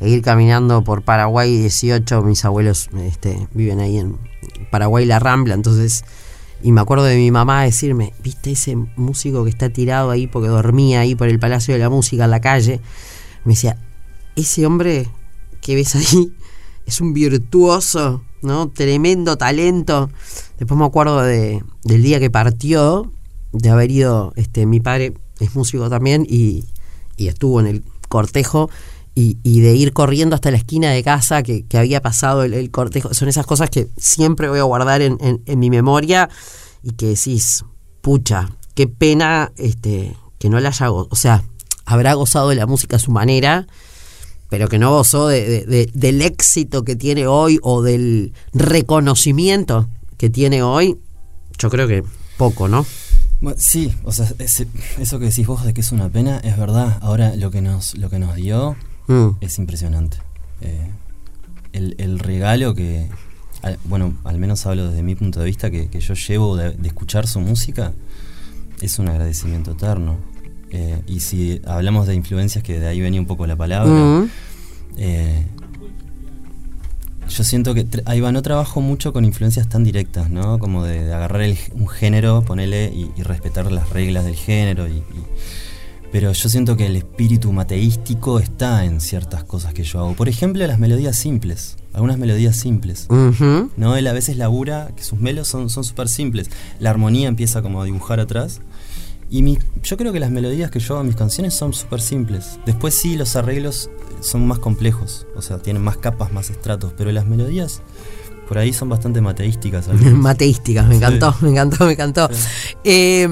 e 0.00 0.08
ir 0.08 0.22
caminando 0.22 0.82
por 0.82 1.02
Paraguay 1.02 1.56
18, 1.58 2.22
mis 2.22 2.44
abuelos 2.44 2.88
este, 2.96 3.48
viven 3.52 3.80
ahí 3.80 3.98
en 3.98 4.18
Paraguay 4.70 5.04
La 5.06 5.18
Rambla, 5.18 5.54
entonces 5.54 6.04
y 6.62 6.72
me 6.72 6.80
acuerdo 6.80 7.04
de 7.04 7.16
mi 7.16 7.30
mamá 7.30 7.62
decirme, 7.62 8.12
¿viste 8.22 8.52
ese 8.52 8.76
músico 8.76 9.44
que 9.44 9.50
está 9.50 9.70
tirado 9.70 10.10
ahí 10.10 10.26
porque 10.26 10.48
dormía 10.48 11.00
ahí 11.00 11.14
por 11.14 11.28
el 11.28 11.38
Palacio 11.38 11.72
de 11.72 11.80
la 11.80 11.88
Música 11.88 12.24
en 12.24 12.30
la 12.30 12.40
calle? 12.40 12.80
Me 13.44 13.54
decía, 13.54 13.78
ese 14.36 14.66
hombre 14.66 15.08
que 15.62 15.74
ves 15.74 15.94
ahí 15.96 16.34
es 16.90 17.00
un 17.00 17.12
virtuoso, 17.12 18.22
¿no? 18.42 18.68
Tremendo 18.68 19.36
talento. 19.36 20.10
Después 20.58 20.78
me 20.78 20.84
acuerdo 20.84 21.22
de, 21.22 21.62
del 21.84 22.02
día 22.02 22.18
que 22.18 22.30
partió, 22.30 23.12
de 23.52 23.70
haber 23.70 23.90
ido, 23.90 24.32
este, 24.36 24.66
mi 24.66 24.80
padre 24.80 25.14
es 25.38 25.54
músico 25.54 25.88
también 25.88 26.26
y, 26.28 26.64
y 27.16 27.28
estuvo 27.28 27.60
en 27.60 27.66
el 27.66 27.84
cortejo 28.08 28.70
y, 29.14 29.60
de 29.60 29.74
ir 29.74 29.92
corriendo 29.92 30.34
hasta 30.34 30.50
la 30.50 30.56
esquina 30.56 30.90
de 30.90 31.02
casa 31.02 31.42
que, 31.42 31.64
había 31.74 32.00
pasado 32.00 32.42
el, 32.42 32.70
cortejo. 32.70 33.12
Son 33.12 33.28
esas 33.28 33.46
cosas 33.46 33.70
que 33.70 33.88
siempre 33.96 34.48
voy 34.48 34.60
a 34.60 34.64
guardar 34.64 35.02
en, 35.02 35.18
mi 35.46 35.70
memoria 35.70 36.28
y 36.82 36.92
que 36.92 37.08
decís, 37.08 37.64
pucha, 38.00 38.50
qué 38.74 38.86
pena 38.86 39.52
este, 39.56 40.16
que 40.38 40.48
no 40.48 40.58
la 40.58 40.70
haya 40.70 40.90
O 40.90 41.14
sea, 41.14 41.44
habrá 41.84 42.14
gozado 42.14 42.48
de 42.48 42.56
la 42.56 42.66
música 42.66 42.96
a 42.96 43.00
su 43.00 43.10
manera, 43.10 43.66
pero 44.50 44.68
que 44.68 44.78
no 44.78 44.90
gozó 44.90 45.28
del 45.28 46.22
éxito 46.22 46.84
que 46.84 46.96
tiene 46.96 47.26
hoy 47.26 47.58
o 47.62 47.82
del 47.82 48.34
reconocimiento 48.52 49.88
que 50.18 50.28
tiene 50.28 50.62
hoy. 50.62 50.98
Yo 51.58 51.70
creo 51.70 51.88
que 51.88 52.04
poco, 52.36 52.68
¿no? 52.68 52.84
Sí, 53.56 53.94
o 54.04 54.12
sea, 54.12 54.28
eso 54.38 55.18
que 55.18 55.24
decís 55.24 55.46
vos 55.46 55.64
de 55.64 55.72
que 55.72 55.80
es 55.80 55.92
una 55.92 56.10
pena 56.10 56.38
es 56.40 56.58
verdad. 56.58 56.98
Ahora 57.00 57.34
lo 57.36 57.50
que 57.50 57.62
nos, 57.62 57.96
lo 57.96 58.10
que 58.10 58.18
nos 58.18 58.36
dio 58.36 58.76
Mm. 59.10 59.38
Es 59.40 59.58
impresionante. 59.58 60.18
Eh, 60.60 60.88
el, 61.72 62.18
regalo 62.20 62.76
que, 62.76 63.08
bueno, 63.84 64.14
al 64.22 64.38
menos 64.38 64.66
hablo 64.66 64.88
desde 64.88 65.02
mi 65.02 65.16
punto 65.16 65.40
de 65.40 65.46
vista, 65.46 65.68
que, 65.68 65.88
yo 65.88 66.14
llevo 66.14 66.56
de, 66.56 66.76
escuchar 66.84 67.26
su 67.26 67.40
música, 67.40 67.92
es 68.80 69.00
un 69.00 69.08
agradecimiento 69.08 69.72
eterno. 69.72 70.16
Eh, 70.70 71.00
y 71.06 71.20
si 71.20 71.60
hablamos 71.66 72.06
de 72.06 72.14
influencias, 72.14 72.62
que 72.62 72.78
de 72.78 72.86
ahí 72.86 73.00
venía 73.00 73.20
un 73.20 73.26
poco 73.26 73.46
la 73.46 73.56
palabra, 73.56 74.28
eh, 74.96 75.44
yo 77.28 77.44
siento 77.44 77.74
que 77.74 77.86
ahí 78.06 78.20
va, 78.20 78.32
no 78.32 78.42
trabajo 78.42 78.80
mucho 78.80 79.12
con 79.12 79.24
influencias 79.24 79.68
tan 79.68 79.84
directas, 79.84 80.30
¿no? 80.30 80.58
Como 80.58 80.84
de, 80.84 81.12
agarrar 81.12 81.48
un 81.72 81.88
género, 81.88 82.42
ponerle 82.42 82.92
y, 82.94 83.22
respetar 83.22 83.70
las 83.70 83.90
reglas 83.90 84.24
del 84.24 84.36
género 84.36 84.88
y 84.88 85.02
pero 86.12 86.32
yo 86.32 86.48
siento 86.48 86.76
que 86.76 86.86
el 86.86 86.96
espíritu 86.96 87.52
mateístico 87.52 88.40
está 88.40 88.84
en 88.84 89.00
ciertas 89.00 89.44
cosas 89.44 89.74
que 89.74 89.84
yo 89.84 90.00
hago. 90.00 90.14
Por 90.14 90.28
ejemplo, 90.28 90.66
las 90.66 90.78
melodías 90.78 91.16
simples. 91.16 91.76
Algunas 91.92 92.18
melodías 92.18 92.56
simples. 92.56 93.06
¿No? 93.76 93.96
Él 93.96 94.06
a 94.06 94.12
veces 94.12 94.36
labura 94.36 94.90
que 94.96 95.04
sus 95.04 95.20
melos 95.20 95.48
son 95.48 95.70
súper 95.70 96.08
simples. 96.08 96.50
La 96.80 96.90
armonía 96.90 97.28
empieza 97.28 97.62
como 97.62 97.80
a 97.80 97.84
dibujar 97.84 98.18
atrás. 98.18 98.60
Y 99.30 99.42
mi, 99.42 99.58
yo 99.82 99.96
creo 99.96 100.12
que 100.12 100.20
las 100.20 100.30
melodías 100.30 100.70
que 100.70 100.80
yo 100.80 100.94
hago 100.94 101.02
en 101.02 101.06
mis 101.06 101.16
canciones 101.16 101.54
son 101.54 101.72
súper 101.72 102.00
simples. 102.00 102.58
Después 102.66 102.94
sí, 102.94 103.16
los 103.16 103.36
arreglos 103.36 103.88
son 104.20 104.46
más 104.46 104.58
complejos. 104.58 105.26
O 105.36 105.42
sea, 105.42 105.58
tienen 105.58 105.82
más 105.82 105.96
capas, 105.96 106.32
más 106.32 106.50
estratos. 106.50 106.92
Pero 106.96 107.12
las 107.12 107.26
melodías 107.26 107.80
por 108.48 108.58
ahí 108.58 108.72
son 108.72 108.88
bastante 108.88 109.20
mateísticas. 109.20 109.86
mateísticas, 110.12 110.88
me 110.88 110.96
encantó, 110.96 111.34
me 111.40 111.50
encantó, 111.50 111.86
me 111.86 111.92
encantó. 111.92 112.28
Eh, 112.82 113.28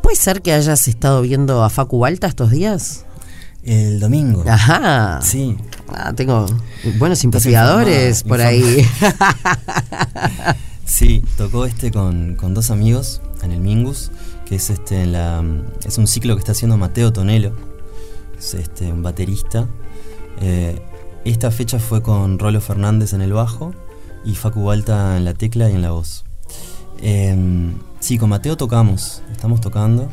¿Puede 0.00 0.16
ser 0.16 0.42
que 0.42 0.52
hayas 0.52 0.86
estado 0.86 1.22
viendo 1.22 1.64
a 1.64 1.70
Facu 1.70 1.98
Balta 1.98 2.28
estos 2.28 2.50
días? 2.50 3.04
El 3.64 3.98
domingo. 3.98 4.44
Ajá. 4.46 5.20
Sí. 5.22 5.56
Ah, 5.88 6.12
tengo 6.12 6.46
buenos 6.98 7.24
investigadores 7.24 8.22
por 8.22 8.40
ahí. 8.40 8.86
sí, 10.84 11.24
tocó 11.36 11.64
este 11.64 11.90
con, 11.90 12.36
dos 12.36 12.70
amigos 12.70 13.22
en 13.44 13.52
el 13.52 13.60
Mingus, 13.60 14.10
que 14.46 14.56
es 14.56 14.70
este 14.70 15.04
es 15.86 15.98
un 15.98 16.06
ciclo 16.06 16.34
que 16.34 16.40
está 16.40 16.52
haciendo 16.52 16.76
Mateo 16.76 17.12
Tonelo, 17.12 17.52
es 18.38 18.54
este 18.54 18.92
un 18.92 19.02
baterista. 19.02 19.68
Eh, 20.40 20.80
esta 21.24 21.50
fecha 21.50 21.78
fue 21.78 22.02
con 22.02 22.38
Rolo 22.38 22.60
Fernández 22.60 23.12
en 23.12 23.22
el 23.22 23.32
bajo 23.32 23.72
y 24.24 24.34
Facu 24.34 24.64
Balta 24.64 25.16
en 25.16 25.24
la 25.24 25.34
tecla 25.34 25.70
y 25.70 25.74
en 25.74 25.82
la 25.82 25.92
voz. 25.92 26.24
Eh, 27.00 27.72
Sí, 28.04 28.18
con 28.18 28.28
Mateo 28.28 28.54
tocamos, 28.54 29.22
estamos 29.32 29.62
tocando, 29.62 30.10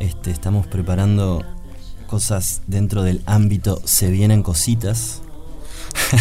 este, 0.00 0.30
estamos 0.30 0.66
preparando 0.66 1.44
cosas 2.06 2.62
dentro 2.66 3.02
del 3.02 3.20
ámbito 3.26 3.82
Se 3.84 4.10
vienen 4.10 4.42
cositas. 4.42 5.20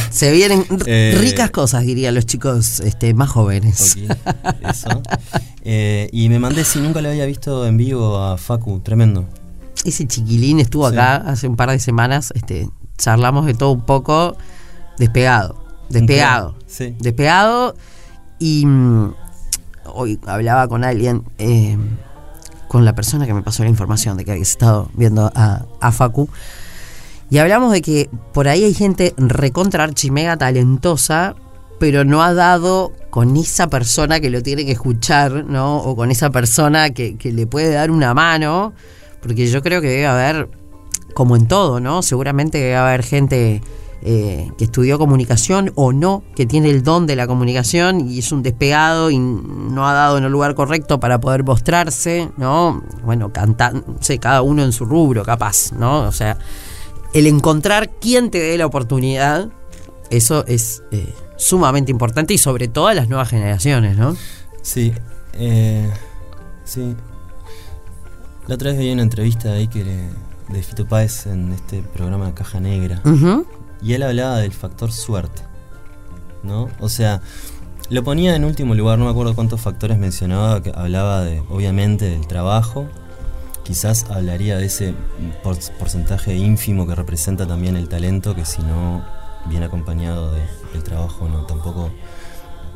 Se 0.09 0.31
vienen 0.31 0.65
eh, 0.85 1.15
ricas 1.19 1.51
cosas, 1.51 1.85
dirían 1.85 2.13
los 2.13 2.25
chicos 2.25 2.79
este, 2.81 3.13
más 3.13 3.29
jóvenes. 3.29 3.97
eso. 4.69 5.01
Eh, 5.63 6.09
y 6.11 6.29
me 6.29 6.39
mandé, 6.39 6.63
si 6.63 6.79
nunca 6.79 7.01
lo 7.01 7.09
había 7.09 7.25
visto 7.25 7.65
en 7.65 7.77
vivo 7.77 8.17
a 8.17 8.37
Facu, 8.37 8.79
tremendo. 8.79 9.27
Ese 9.83 10.07
chiquilín 10.07 10.59
estuvo 10.59 10.87
acá 10.87 11.17
hace 11.17 11.47
un 11.47 11.55
par 11.55 11.69
de 11.71 11.79
semanas, 11.79 12.31
este, 12.35 12.69
charlamos 12.97 13.45
de 13.45 13.53
todo 13.53 13.71
un 13.71 13.85
poco, 13.85 14.37
despegado, 14.97 15.63
despegado, 15.89 16.55
sí. 16.67 16.95
despegado 16.99 17.75
y 18.39 18.65
mm, 18.65 19.13
hoy 19.93 20.19
hablaba 20.25 20.67
con 20.67 20.83
alguien, 20.83 21.23
eh, 21.37 21.77
con 22.67 22.85
la 22.85 22.93
persona 22.95 23.25
que 23.25 23.33
me 23.33 23.41
pasó 23.41 23.63
la 23.63 23.69
información 23.69 24.17
de 24.17 24.25
que 24.25 24.31
habías 24.31 24.49
estado 24.49 24.89
viendo 24.93 25.31
a, 25.33 25.91
Facu. 25.91 26.29
Y 27.29 27.39
hablamos 27.39 27.71
de 27.71 27.81
que 27.81 28.09
por 28.33 28.47
ahí 28.47 28.63
hay 28.63 28.73
gente 28.73 29.13
recontra 29.17 29.83
archimega 29.83 30.37
talentosa, 30.37 31.35
pero 31.79 32.05
no 32.05 32.23
ha 32.23 32.33
dado 32.33 32.93
con 33.09 33.35
esa 33.35 33.67
persona 33.67 34.19
que 34.19 34.29
lo 34.29 34.41
tiene 34.41 34.65
que 34.65 34.71
escuchar, 34.71 35.45
¿no? 35.45 35.77
O 35.77 35.95
con 35.95 36.09
esa 36.09 36.29
persona 36.29 36.91
que, 36.91 37.17
que, 37.17 37.31
le 37.31 37.45
puede 37.45 37.71
dar 37.71 37.91
una 37.91 38.13
mano, 38.13 38.73
porque 39.21 39.47
yo 39.47 39.61
creo 39.61 39.81
que 39.81 39.89
debe 39.89 40.07
haber, 40.07 40.49
como 41.13 41.35
en 41.35 41.47
todo, 41.47 41.79
¿no? 41.79 42.01
Seguramente 42.01 42.59
debe 42.59 42.75
haber 42.75 43.03
gente 43.03 43.61
eh, 44.03 44.51
que 44.59 44.65
estudió 44.65 44.99
comunicación 44.99 45.71
o 45.75 45.91
no, 45.91 46.23
que 46.35 46.45
tiene 46.45 46.69
el 46.69 46.83
don 46.83 47.07
de 47.07 47.15
la 47.15 47.25
comunicación 47.25 48.07
y 48.07 48.19
es 48.19 48.31
un 48.31 48.43
despegado 48.43 49.09
y 49.09 49.17
no 49.17 49.87
ha 49.87 49.93
dado 49.93 50.19
en 50.19 50.23
el 50.23 50.31
lugar 50.31 50.53
correcto 50.53 50.99
para 50.99 51.19
poder 51.19 51.43
mostrarse, 51.43 52.29
¿no? 52.37 52.83
Bueno, 53.03 53.33
cantar, 53.33 53.83
sé, 53.99 54.19
cada 54.19 54.43
uno 54.43 54.63
en 54.63 54.71
su 54.71 54.85
rubro, 54.85 55.23
capaz, 55.23 55.71
¿no? 55.73 56.01
O 56.01 56.11
sea, 56.11 56.37
el 57.13 57.27
encontrar 57.27 57.91
quién 57.99 58.31
te 58.31 58.39
dé 58.39 58.57
la 58.57 58.65
oportunidad, 58.65 59.49
eso 60.09 60.45
es 60.47 60.83
eh, 60.91 61.13
sumamente 61.35 61.91
importante 61.91 62.33
y 62.33 62.37
sobre 62.37 62.67
todo 62.67 62.87
a 62.87 62.93
las 62.93 63.09
nuevas 63.09 63.29
generaciones, 63.29 63.97
¿no? 63.97 64.15
Sí, 64.61 64.93
eh, 65.33 65.89
sí. 66.63 66.95
La 68.47 68.55
otra 68.55 68.71
vez 68.71 68.79
veía 68.79 68.93
una 68.93 69.03
entrevista 69.03 69.51
ahí 69.51 69.67
que 69.67 69.83
de 69.83 70.63
Fito 70.63 70.85
Páez 70.85 71.25
en 71.27 71.51
este 71.51 71.81
programa 71.81 72.33
Caja 72.33 72.59
Negra. 72.59 73.01
Y 73.81 73.93
él 73.93 74.03
hablaba 74.03 74.37
del 74.37 74.53
factor 74.53 74.91
suerte. 74.91 75.43
¿No? 76.43 76.69
O 76.79 76.87
sea, 76.87 77.21
lo 77.89 78.03
ponía 78.03 78.35
en 78.35 78.45
último 78.45 78.73
lugar, 78.75 78.99
no 78.99 79.05
me 79.05 79.11
acuerdo 79.11 79.35
cuántos 79.35 79.59
factores 79.59 79.97
mencionaba, 79.97 80.61
que 80.61 80.71
hablaba 80.73 81.23
de, 81.23 81.41
obviamente, 81.49 82.05
del 82.05 82.25
trabajo. 82.27 82.87
Quizás 83.67 84.05
hablaría 84.09 84.57
de 84.57 84.65
ese 84.65 84.93
porcentaje 85.77 86.33
ínfimo 86.37 86.87
que 86.87 86.95
representa 86.95 87.45
también 87.45 87.75
el 87.75 87.89
talento, 87.89 88.33
que 88.33 88.45
si 88.45 88.61
no 88.61 89.03
viene 89.49 89.65
acompañado 89.65 90.31
del 90.31 90.83
trabajo 90.83 91.27
no 91.27 91.45
tampoco 91.45 91.91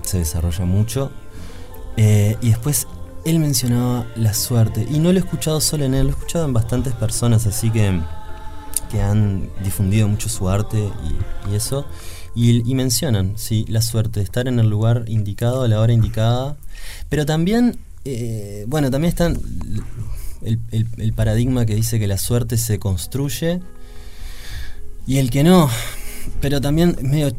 se 0.01 0.17
desarrolla 0.17 0.65
mucho. 0.65 1.09
Eh, 1.95 2.35
y 2.41 2.49
después 2.49 2.87
él 3.23 3.39
mencionaba 3.39 4.05
la 4.17 4.33
suerte, 4.33 4.85
y 4.89 4.99
no 4.99 5.13
lo 5.13 5.19
he 5.19 5.21
escuchado 5.21 5.61
solo 5.61 5.85
en 5.85 5.93
él, 5.93 6.07
lo 6.07 6.09
he 6.09 6.11
escuchado 6.11 6.43
en 6.43 6.51
bastantes 6.51 6.93
personas, 6.93 7.45
así 7.45 7.69
que 7.69 8.01
que 8.91 9.01
han 9.01 9.49
difundido 9.63 10.09
mucho 10.09 10.27
su 10.27 10.49
arte 10.49 10.91
y, 11.49 11.55
eso. 11.55 11.85
Y, 12.35 12.75
mencionan, 12.75 13.33
sí, 13.37 13.65
la 13.69 13.81
suerte 13.81 14.19
de 14.19 14.25
estar 14.25 14.47
en 14.49 14.59
el 14.59 14.69
lugar 14.69 15.05
indicado, 15.07 15.63
a 15.63 15.67
la 15.67 15.79
hora 15.79 15.93
indicada. 15.93 16.57
Pero 17.09 17.25
también, 17.25 17.77
eh, 18.03 18.65
bueno, 18.67 18.91
también 18.91 19.09
está 19.09 19.31
el, 20.43 21.13
paradigma 21.13 21.65
que 21.65 21.75
dice 21.75 21.99
que 21.99 22.07
la 22.07 22.17
suerte 22.17 22.57
se 22.57 22.79
construye 22.79 23.61
y 25.05 25.17
el 25.17 25.29
que 25.29 25.43
no. 25.43 25.69
Pero 26.39 26.61
también 26.61 26.97
medio 27.01 27.31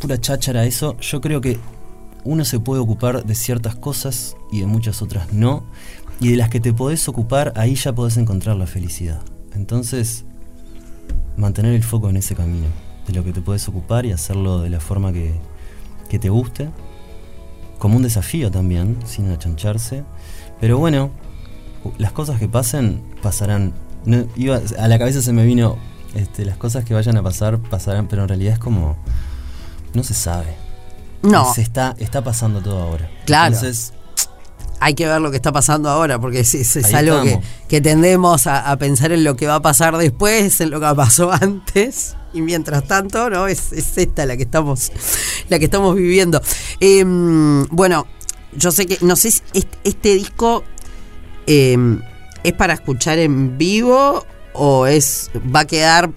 pura 0.00 0.18
cháchara 0.18 0.64
eso. 0.64 0.96
Yo 1.00 1.20
creo 1.20 1.40
que 1.40 1.58
uno 2.24 2.44
se 2.44 2.60
puede 2.60 2.80
ocupar 2.80 3.24
de 3.24 3.34
ciertas 3.34 3.74
cosas 3.74 4.36
y 4.50 4.60
de 4.60 4.66
muchas 4.66 5.02
otras 5.02 5.32
no. 5.32 5.64
Y 6.20 6.30
de 6.30 6.36
las 6.36 6.50
que 6.50 6.60
te 6.60 6.72
podés 6.72 7.08
ocupar, 7.08 7.52
ahí 7.56 7.74
ya 7.74 7.92
podés 7.94 8.16
encontrar 8.16 8.56
la 8.56 8.66
felicidad. 8.66 9.20
Entonces, 9.54 10.24
mantener 11.36 11.74
el 11.74 11.82
foco 11.82 12.08
en 12.10 12.16
ese 12.16 12.34
camino, 12.34 12.66
de 13.06 13.12
lo 13.12 13.24
que 13.24 13.32
te 13.32 13.40
puedes 13.40 13.66
ocupar 13.68 14.06
y 14.06 14.12
hacerlo 14.12 14.60
de 14.60 14.70
la 14.70 14.80
forma 14.80 15.12
que, 15.12 15.40
te 16.08 16.28
guste, 16.28 16.68
como 17.78 17.96
un 17.96 18.02
desafío 18.02 18.50
también, 18.50 18.98
sin 19.06 19.30
achancharse. 19.30 20.04
Pero 20.60 20.78
bueno, 20.78 21.10
las 21.98 22.12
cosas 22.12 22.38
que 22.38 22.48
pasen, 22.48 23.02
pasarán. 23.22 23.72
iba, 24.36 24.60
a 24.78 24.88
la 24.88 24.98
cabeza 24.98 25.22
se 25.22 25.32
me 25.32 25.44
vino, 25.44 25.78
este, 26.14 26.44
las 26.44 26.56
cosas 26.56 26.84
que 26.84 26.94
vayan 26.94 27.16
a 27.16 27.22
pasar, 27.22 27.58
pasarán, 27.58 28.08
pero 28.08 28.22
en 28.22 28.28
realidad 28.28 28.54
es 28.54 28.58
como, 28.58 28.96
no 29.94 30.02
se 30.02 30.14
sabe. 30.14 30.56
No. 31.22 31.52
Se 31.54 31.62
está, 31.62 31.94
está 31.98 32.22
pasando 32.22 32.60
todo 32.60 32.82
ahora. 32.82 33.08
Claro. 33.26 33.54
Entonces, 33.54 33.92
hay 34.82 34.94
que 34.94 35.06
ver 35.06 35.20
lo 35.20 35.30
que 35.30 35.36
está 35.36 35.52
pasando 35.52 35.88
ahora, 35.88 36.20
porque 36.20 36.40
es, 36.40 36.54
es, 36.54 36.92
algo 36.92 37.22
que, 37.68 37.80
tendemos 37.80 38.48
a, 38.48 38.76
pensar 38.78 39.12
en 39.12 39.22
lo 39.22 39.36
que 39.36 39.46
va 39.46 39.56
a 39.56 39.62
pasar 39.62 39.96
después, 39.96 40.60
en 40.60 40.70
lo 40.70 40.80
que 40.80 40.86
pasó 40.96 41.30
antes. 41.40 42.16
Y 42.34 42.42
mientras 42.42 42.84
tanto, 42.88 43.30
¿no? 43.30 43.46
Es, 43.46 43.72
esta 43.72 44.26
la 44.26 44.36
que 44.36 44.42
estamos, 44.42 44.90
la 45.48 45.58
que 45.60 45.66
estamos 45.66 45.94
viviendo. 45.94 46.42
Em, 46.80 47.64
bueno, 47.68 48.06
yo 48.56 48.72
sé 48.72 48.86
que, 48.86 48.98
no 49.02 49.14
sé 49.14 49.30
si 49.30 49.42
este, 49.84 50.14
disco 50.14 50.64
em, 51.46 52.00
es 52.44 52.52
para 52.52 52.74
escuchar 52.74 53.18
en 53.18 53.58
vivo 53.58 54.24
o 54.52 54.86
es 54.86 55.30
va 55.54 55.60
a 55.60 55.64
quedar 55.66 56.10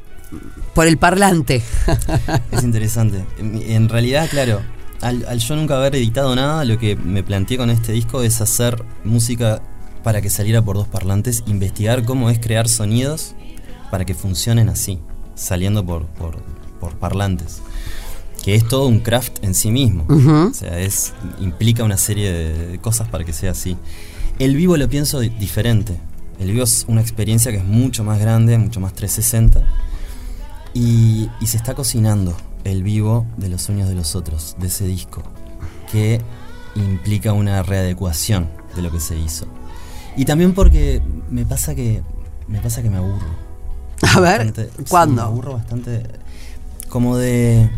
por 0.74 0.88
el 0.88 0.98
parlante. 0.98 1.62
es 2.52 2.64
interesante. 2.64 3.24
En 3.40 3.90
realidad, 3.90 4.28
claro, 4.30 4.62
al, 5.02 5.40
yo 5.40 5.56
nunca 5.56 5.78
haber 5.78 5.96
editado 5.96 6.36
nada, 6.36 6.66
lo 6.66 6.78
que 6.78 6.96
me 6.96 7.24
planteé 7.24 7.58
con 7.58 7.70
este 7.70 7.92
disco 7.92 8.22
es 8.22 8.42
hacer 8.42 8.84
música 9.04 9.62
para 10.04 10.22
que 10.22 10.30
saliera 10.30 10.62
por 10.62 10.76
dos 10.76 10.88
parlantes, 10.88 11.44
investigar 11.48 12.04
cómo 12.06 12.30
es 12.30 12.40
crear 12.40 12.68
sonidos 12.68 13.36
para 13.90 14.06
que 14.06 14.14
funcionen 14.14 14.70
así, 14.70 15.00
saliendo 15.36 15.86
por, 15.86 16.06
por, 16.06 16.44
parlantes. 17.00 17.62
Que 18.44 18.54
es 18.54 18.68
todo 18.68 18.86
un 18.86 19.00
craft 19.00 19.44
en 19.44 19.56
sí 19.56 19.72
mismo. 19.72 20.06
O 20.08 20.54
sea, 20.54 20.78
es, 20.80 21.14
implica 21.40 21.84
una 21.84 21.98
serie 21.98 22.32
de 22.32 22.80
cosas 22.80 23.08
para 23.08 23.24
que 23.24 23.34
sea 23.34 23.52
así. 23.52 23.76
El 24.40 24.56
vivo 24.56 24.78
lo 24.78 24.90
pienso 24.90 25.20
diferente. 25.20 25.98
El 26.40 26.52
vivo 26.52 26.64
es 26.64 26.86
una 26.88 27.02
experiencia 27.02 27.52
que 27.52 27.60
es 27.60 27.64
mucho 27.64 28.04
más 28.04 28.20
grande, 28.20 28.58
mucho 28.58 28.80
más 28.80 28.94
360. 28.94 29.66
Y, 30.74 31.30
y 31.40 31.48
se 31.48 31.58
está 31.58 31.74
cocinando 31.74 32.36
el 32.66 32.84
vivo 32.84 33.26
de 33.38 33.48
los 33.48 33.62
sueños 33.62 33.88
de 33.88 33.96
los 33.96 34.16
otros, 34.16 34.56
de 34.60 34.68
ese 34.68 34.86
disco, 34.86 35.24
que 35.92 36.20
implica 36.76 37.32
una 37.32 37.64
readecuación 37.64 38.50
de 38.76 38.82
lo 38.82 38.92
que 38.92 39.00
se 39.00 39.18
hizo. 39.18 39.46
Y 40.18 40.26
también 40.26 40.54
porque 40.54 41.02
me 41.30 41.46
pasa 41.46 41.76
que 41.76 42.02
me 42.48 42.60
pasa 42.60 42.82
que 42.82 42.90
me 42.90 42.98
aburro. 42.98 43.28
A 44.02 44.20
ver, 44.20 44.54
¿cuándo? 44.90 45.22
me 45.22 45.22
aburro 45.22 45.54
bastante 45.54 46.04
como 46.90 47.18
de 47.18 47.70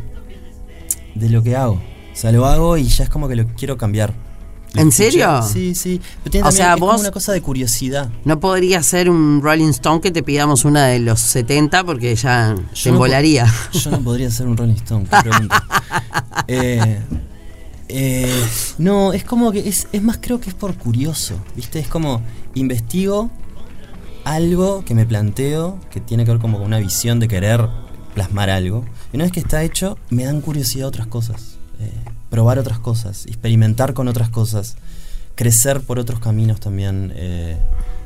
de 1.15 1.29
lo 1.29 1.43
que 1.43 1.55
hago. 1.55 1.73
O 1.73 2.15
sea, 2.19 2.31
lo 2.31 2.45
hago 2.45 2.77
y 2.77 2.85
ya 2.85 3.03
es 3.03 3.09
como 3.09 3.27
que 3.27 3.35
lo 3.35 3.45
quiero 3.47 3.77
cambiar. 3.77 4.13
¿En 4.75 4.91
serio? 4.91 5.41
Sí, 5.41 5.75
sí. 5.75 6.01
Pero 6.23 6.31
tiene 6.31 6.47
o 6.47 6.51
sea, 6.51 6.75
vos 6.75 6.99
una 7.01 7.11
cosa 7.11 7.31
de 7.33 7.41
curiosidad. 7.41 8.09
No 8.25 8.39
podría 8.39 8.83
ser 8.83 9.09
un 9.09 9.41
Rolling 9.41 9.69
Stone 9.69 10.01
que 10.01 10.11
te 10.11 10.23
pidamos 10.23 10.65
una 10.65 10.87
de 10.87 10.99
los 10.99 11.19
70 11.19 11.83
porque 11.83 12.15
ya 12.15 12.55
te 12.83 12.89
embolaría. 12.89 13.51
yo 13.71 13.91
no 13.91 14.01
podría 14.01 14.29
ser 14.29 14.47
un 14.47 14.57
Rolling 14.57 14.75
Stone, 14.75 15.07
eh, 16.47 16.99
eh, 17.89 18.45
no, 18.77 19.13
es 19.13 19.23
como 19.23 19.51
que 19.51 19.67
es, 19.67 19.87
es 19.91 20.01
más 20.01 20.17
creo 20.21 20.39
que 20.39 20.49
es 20.49 20.55
por 20.55 20.75
curioso, 20.75 21.35
¿viste? 21.55 21.79
Es 21.79 21.87
como 21.87 22.21
investigo 22.53 23.31
algo 24.25 24.83
que 24.83 24.93
me 24.93 25.05
planteo 25.05 25.79
que 25.89 26.01
tiene 26.01 26.25
que 26.25 26.31
ver 26.31 26.41
como 26.41 26.57
con 26.57 26.67
una 26.67 26.79
visión 26.79 27.19
de 27.19 27.27
querer 27.27 27.69
plasmar 28.13 28.49
algo. 28.49 28.83
Y 29.13 29.15
una 29.15 29.23
vez 29.25 29.31
que 29.31 29.39
está 29.39 29.63
hecho, 29.63 29.97
me 30.09 30.25
dan 30.25 30.41
curiosidad 30.41 30.87
otras 30.87 31.07
cosas. 31.07 31.57
Eh, 31.79 31.91
probar 32.29 32.59
otras 32.59 32.79
cosas, 32.79 33.25
experimentar 33.25 33.93
con 33.93 34.07
otras 34.07 34.29
cosas, 34.29 34.75
crecer 35.35 35.81
por 35.81 35.99
otros 35.99 36.19
caminos 36.19 36.59
también 36.59 37.13
eh, 37.15 37.57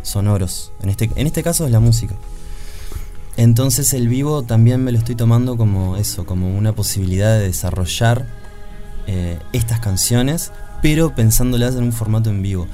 sonoros. 0.04 0.72
En 0.82 0.90
este, 0.90 1.10
en 1.16 1.28
este 1.28 1.44
caso 1.44 1.66
es 1.66 1.72
la 1.72 1.80
música. 1.80 2.16
Entonces 3.38 3.94
el 3.94 4.08
vivo 4.08 4.44
también 4.44 4.84
me 4.84 4.92
lo 4.92 4.98
estoy 4.98 5.16
tomando 5.16 5.58
como 5.58 5.98
eso, 5.98 6.26
como 6.26 6.56
una 6.56 6.74
posibilidad 6.74 7.38
de 7.38 7.46
desarrollar 7.48 8.28
eh, 9.08 9.40
estas 9.54 9.80
canciones, 9.80 10.52
pero 10.82 11.16
pensándolas 11.16 11.76
en 11.76 11.84
un 11.84 11.94
formato 11.94 12.30
en 12.30 12.42
vivo. 12.42 12.68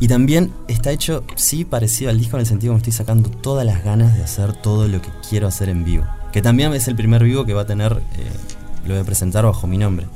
Y 0.00 0.08
también 0.08 0.52
está 0.66 0.90
hecho, 0.90 1.22
sí, 1.36 1.64
parecido 1.64 2.10
al 2.10 2.18
disco 2.18 2.36
en 2.36 2.40
el 2.40 2.46
sentido 2.46 2.72
que 2.72 2.74
me 2.74 2.78
estoy 2.78 2.92
sacando 2.92 3.30
todas 3.30 3.64
las 3.64 3.84
ganas 3.84 4.16
de 4.16 4.24
hacer 4.24 4.52
todo 4.52 4.88
lo 4.88 5.00
que 5.00 5.10
quiero 5.28 5.46
hacer 5.46 5.68
en 5.68 5.84
vivo. 5.84 6.04
Que 6.32 6.42
también 6.42 6.72
es 6.74 6.88
el 6.88 6.96
primer 6.96 7.22
vivo 7.22 7.44
que 7.44 7.54
va 7.54 7.62
a 7.62 7.66
tener, 7.66 7.92
eh, 7.92 8.30
lo 8.84 8.94
voy 8.94 9.02
a 9.02 9.04
presentar 9.04 9.44
bajo 9.44 9.68
mi 9.68 9.78
nombre 9.78 10.08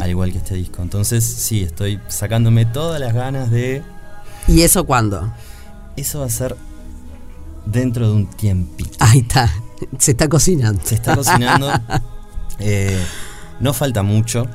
al 0.00 0.10
igual 0.10 0.32
que 0.32 0.38
este 0.38 0.54
disco. 0.54 0.82
Entonces, 0.82 1.24
sí, 1.24 1.62
estoy 1.62 2.00
sacándome 2.08 2.66
todas 2.66 3.00
las 3.00 3.14
ganas 3.14 3.50
de. 3.50 3.82
¿Y 4.46 4.62
eso 4.62 4.84
cuándo? 4.84 5.32
Eso 5.96 6.20
va 6.20 6.26
a 6.26 6.30
ser 6.30 6.56
dentro 7.66 8.08
de 8.08 8.14
un 8.14 8.26
tiempito. 8.26 8.96
Ahí 9.00 9.20
está, 9.20 9.52
se 9.98 10.12
está 10.12 10.28
cocinando. 10.28 10.80
Se 10.84 10.94
está 10.94 11.16
cocinando. 11.16 11.70
Eh, 12.60 13.00
no 13.60 13.72
falta 13.72 14.02
mucho, 14.02 14.48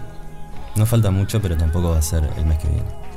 no 0.75 0.85
falta 0.85 1.09
mucho, 1.09 1.41
pero 1.41 1.55
tampoco 1.55 1.91
va 1.91 1.99
a 1.99 2.01
ser 2.01 2.29
el 2.37 2.45
mes 2.45 2.57
que 2.59 2.67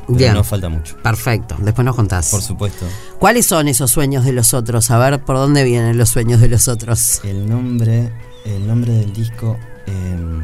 viene. 0.07 0.33
no 0.33 0.45
falta 0.45 0.69
mucho. 0.69 0.97
Perfecto, 1.03 1.57
después 1.59 1.85
nos 1.85 1.97
contás. 1.97 2.31
Por 2.31 2.41
supuesto. 2.41 2.87
¿Cuáles 3.19 3.47
son 3.47 3.67
esos 3.67 3.91
sueños 3.91 4.25
de 4.25 4.33
los 4.33 4.55
otros? 4.55 4.93
A 4.93 4.99
ver, 4.99 5.25
¿por 5.25 5.39
dónde 5.39 5.65
vienen 5.65 5.99
los 5.99 6.11
sueños 6.11 6.41
de 6.41 6.47
los 6.47 6.69
otros? 6.69 7.21
El 7.25 7.49
nombre, 7.49 8.13
el 8.45 8.65
nombre 8.65 8.93
del 8.93 9.13
disco. 9.13 9.57
Em, 9.89 10.41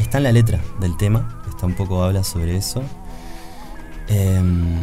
está 0.00 0.18
en 0.18 0.24
la 0.24 0.32
letra 0.32 0.60
del 0.80 0.96
tema, 0.96 1.40
está 1.48 1.66
un 1.66 1.74
poco 1.74 2.02
habla 2.02 2.24
sobre 2.24 2.56
eso. 2.56 2.82
Em, 4.08 4.76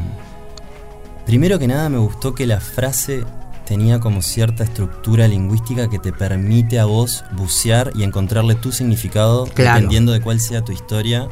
primero 1.25 1.59
que 1.59 1.67
nada 1.67 1.89
me 1.89 1.97
gustó 1.97 2.33
que 2.33 2.45
la 2.45 2.59
frase 2.59 3.25
tenía 3.65 3.99
como 3.99 4.21
cierta 4.21 4.63
estructura 4.63 5.27
lingüística 5.27 5.89
que 5.89 5.99
te 5.99 6.13
permite 6.13 6.79
a 6.79 6.85
vos 6.85 7.25
bucear 7.33 7.91
y 7.95 8.03
encontrarle 8.03 8.55
tu 8.55 8.71
significado 8.71 9.45
dependiendo 9.45 10.13
de 10.13 10.21
cuál 10.21 10.39
sea 10.39 10.63
tu 10.63 10.71
historia 10.71 11.27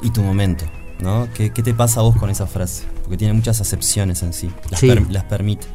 y 0.00 0.10
tu 0.10 0.22
momento. 0.22 0.64
¿no? 1.00 1.28
¿Qué, 1.34 1.50
te 1.50 1.74
pasa 1.74 2.00
a 2.00 2.02
vos 2.02 2.16
con 2.16 2.30
esa 2.30 2.46
frase? 2.46 2.84
Porque 3.02 3.16
tiene 3.16 3.34
muchas 3.34 3.60
acepciones 3.60 4.22
en 4.22 4.32
sí, 4.32 4.50
las, 4.70 4.82
las 4.82 5.24
permite. 5.24 5.66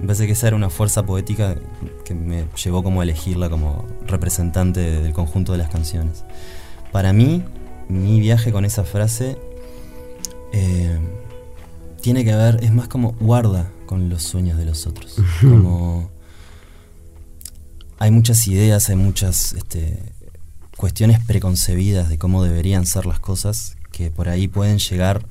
Me 0.00 0.06
parece 0.06 0.26
que 0.26 0.32
esa 0.32 0.48
era 0.48 0.56
una 0.56 0.70
fuerza 0.70 1.04
poética 1.04 1.56
que 2.04 2.14
me 2.14 2.46
llevó 2.62 2.82
como 2.82 3.00
a 3.00 3.04
elegirla 3.04 3.48
como 3.48 3.86
representante 4.06 4.80
del 4.80 5.12
conjunto 5.12 5.52
de 5.52 5.58
las 5.58 5.70
canciones. 5.70 6.24
Para 6.92 7.12
mí, 7.12 7.42
mi 7.88 8.20
viaje 8.20 8.52
con 8.52 8.64
esa 8.64 8.84
frase 8.84 9.38
eh, 10.52 10.98
tiene 12.00 12.24
que 12.24 12.34
ver, 12.34 12.62
es 12.62 12.72
más 12.72 12.88
como 12.88 13.12
guarda 13.12 13.70
con 13.86 14.08
los 14.08 14.22
sueños 14.22 14.58
de 14.58 14.64
los 14.64 14.86
otros. 14.86 15.16
Como 15.40 16.10
hay 17.98 18.10
muchas 18.10 18.46
ideas, 18.46 18.90
hay 18.90 18.96
muchas 18.96 19.54
este, 19.54 20.12
cuestiones 20.76 21.20
preconcebidas 21.24 22.08
de 22.08 22.18
cómo 22.18 22.44
deberían 22.44 22.86
ser 22.86 23.06
las 23.06 23.20
cosas 23.20 23.76
que 23.92 24.10
por 24.10 24.28
ahí 24.28 24.46
pueden 24.46 24.78
llegar 24.78 25.26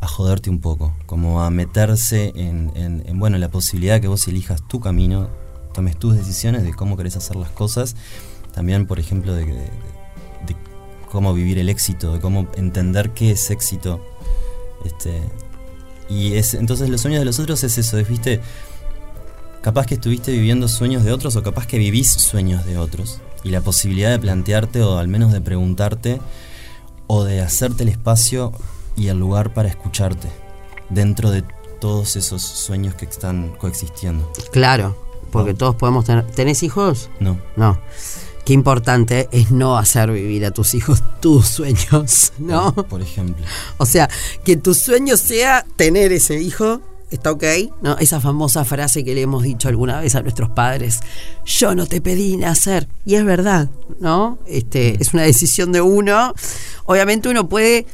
a 0.00 0.06
joderte 0.06 0.48
un 0.48 0.60
poco, 0.60 0.94
como 1.06 1.42
a 1.42 1.50
meterse 1.50 2.32
en, 2.36 3.02
bueno, 3.18 3.36
la 3.38 3.50
posibilidad 3.50 4.00
que 4.00 4.08
vos 4.08 4.26
elijas 4.28 4.62
tu 4.66 4.80
camino, 4.80 5.28
tomes 5.74 5.98
tus 5.98 6.16
decisiones 6.16 6.62
de 6.62 6.72
cómo 6.72 6.96
querés 6.96 7.16
hacer 7.16 7.36
las 7.36 7.50
cosas, 7.50 7.96
también 8.54 8.86
por 8.86 9.00
ejemplo 9.00 9.34
de, 9.34 9.44
de 9.46 10.56
cómo 11.10 11.34
vivir 11.34 11.58
el 11.58 11.68
éxito, 11.68 12.12
de 12.12 12.20
cómo 12.20 12.48
entender 12.56 13.10
qué 13.10 13.32
es 13.32 13.50
éxito. 13.50 14.00
Este, 14.84 15.20
y 16.08 16.34
es, 16.34 16.54
entonces 16.54 16.88
los 16.88 17.00
sueños 17.00 17.20
de 17.20 17.24
los 17.24 17.38
otros 17.38 17.64
es 17.64 17.76
eso, 17.78 17.98
es, 17.98 18.08
capaz 19.62 19.86
que 19.86 19.94
estuviste 19.94 20.32
viviendo 20.32 20.68
sueños 20.68 21.04
de 21.04 21.12
otros 21.12 21.34
o 21.36 21.42
capaz 21.42 21.66
que 21.66 21.78
vivís 21.78 22.10
sueños 22.10 22.64
de 22.64 22.78
otros. 22.78 23.20
Y 23.44 23.50
la 23.50 23.60
posibilidad 23.60 24.10
de 24.10 24.18
plantearte 24.18 24.82
o 24.82 24.98
al 24.98 25.08
menos 25.08 25.32
de 25.32 25.40
preguntarte 25.40 26.20
o 27.06 27.24
de 27.24 27.40
hacerte 27.40 27.82
el 27.82 27.88
espacio 27.88 28.52
y 28.98 29.08
el 29.08 29.18
lugar 29.18 29.54
para 29.54 29.68
escucharte 29.68 30.28
dentro 30.90 31.30
de 31.30 31.44
todos 31.80 32.16
esos 32.16 32.42
sueños 32.42 32.94
que 32.94 33.04
están 33.04 33.54
coexistiendo. 33.56 34.30
Claro, 34.50 34.96
porque 35.30 35.54
todos 35.54 35.76
podemos 35.76 36.04
tener... 36.04 36.26
¿Tenés 36.26 36.62
hijos? 36.62 37.08
No. 37.20 37.38
No. 37.56 37.78
Qué 38.44 38.54
importante 38.54 39.28
es 39.30 39.50
no 39.50 39.76
hacer 39.76 40.10
vivir 40.10 40.44
a 40.44 40.50
tus 40.50 40.74
hijos 40.74 41.02
tus 41.20 41.46
sueños, 41.46 42.32
¿no? 42.38 42.72
Por 42.72 43.02
ejemplo. 43.02 43.44
O 43.78 43.86
sea, 43.86 44.08
que 44.44 44.56
tu 44.56 44.74
sueño 44.74 45.16
sea 45.16 45.64
tener 45.76 46.12
ese 46.12 46.40
hijo 46.40 46.80
¿Está 47.10 47.32
ok? 47.32 47.44
¿No? 47.80 47.96
Esa 47.98 48.20
famosa 48.20 48.66
frase 48.66 49.02
que 49.02 49.14
le 49.14 49.22
hemos 49.22 49.42
dicho 49.42 49.68
alguna 49.68 49.98
vez 50.00 50.14
a 50.14 50.20
nuestros 50.20 50.50
padres, 50.50 51.00
yo 51.46 51.74
no 51.74 51.86
te 51.86 52.02
pedí 52.02 52.36
nacer. 52.36 52.86
Y 53.06 53.14
es 53.14 53.24
verdad, 53.24 53.70
¿no? 53.98 54.38
Este, 54.46 55.00
es 55.00 55.14
una 55.14 55.22
decisión 55.22 55.72
de 55.72 55.80
uno. 55.80 56.34
Obviamente 56.84 57.30
uno 57.30 57.48
puede 57.48 57.86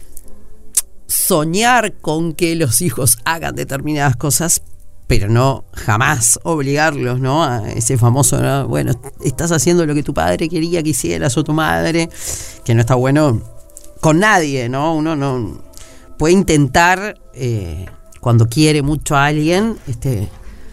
soñar 1.07 1.95
con 1.95 2.33
que 2.33 2.55
los 2.57 2.81
hijos 2.83 3.19
hagan 3.25 3.55
determinadas 3.55 4.17
cosas, 4.17 4.63
pero 5.07 5.29
no 5.29 5.65
jamás 5.73 6.39
obligarlos, 6.45 7.21
¿no? 7.21 7.45
A 7.45 7.71
ese 7.71 7.99
famoso, 7.99 8.67
bueno, 8.69 8.93
estás 9.23 9.53
haciendo 9.53 9.87
lo 9.87 9.95
que 9.95 10.03
tu 10.03 10.15
padre 10.15 10.49
quería 10.49 10.83
que 10.83 11.31
o 11.37 11.45
tu 11.45 11.53
madre, 11.53 12.09
que 12.65 12.75
no 12.75 12.81
está 12.81 12.95
bueno 12.95 13.43
con 14.01 14.19
nadie, 14.19 14.69
¿no? 14.69 14.95
Uno 14.95 15.17
no 15.17 15.63
puede 16.19 16.35
intentar 16.35 17.21
eh, 17.35 17.87
cuando 18.21 18.49
quiere 18.49 18.83
mucho 18.83 19.17
a 19.17 19.27
alguien, 19.27 19.77
este, 19.87 20.29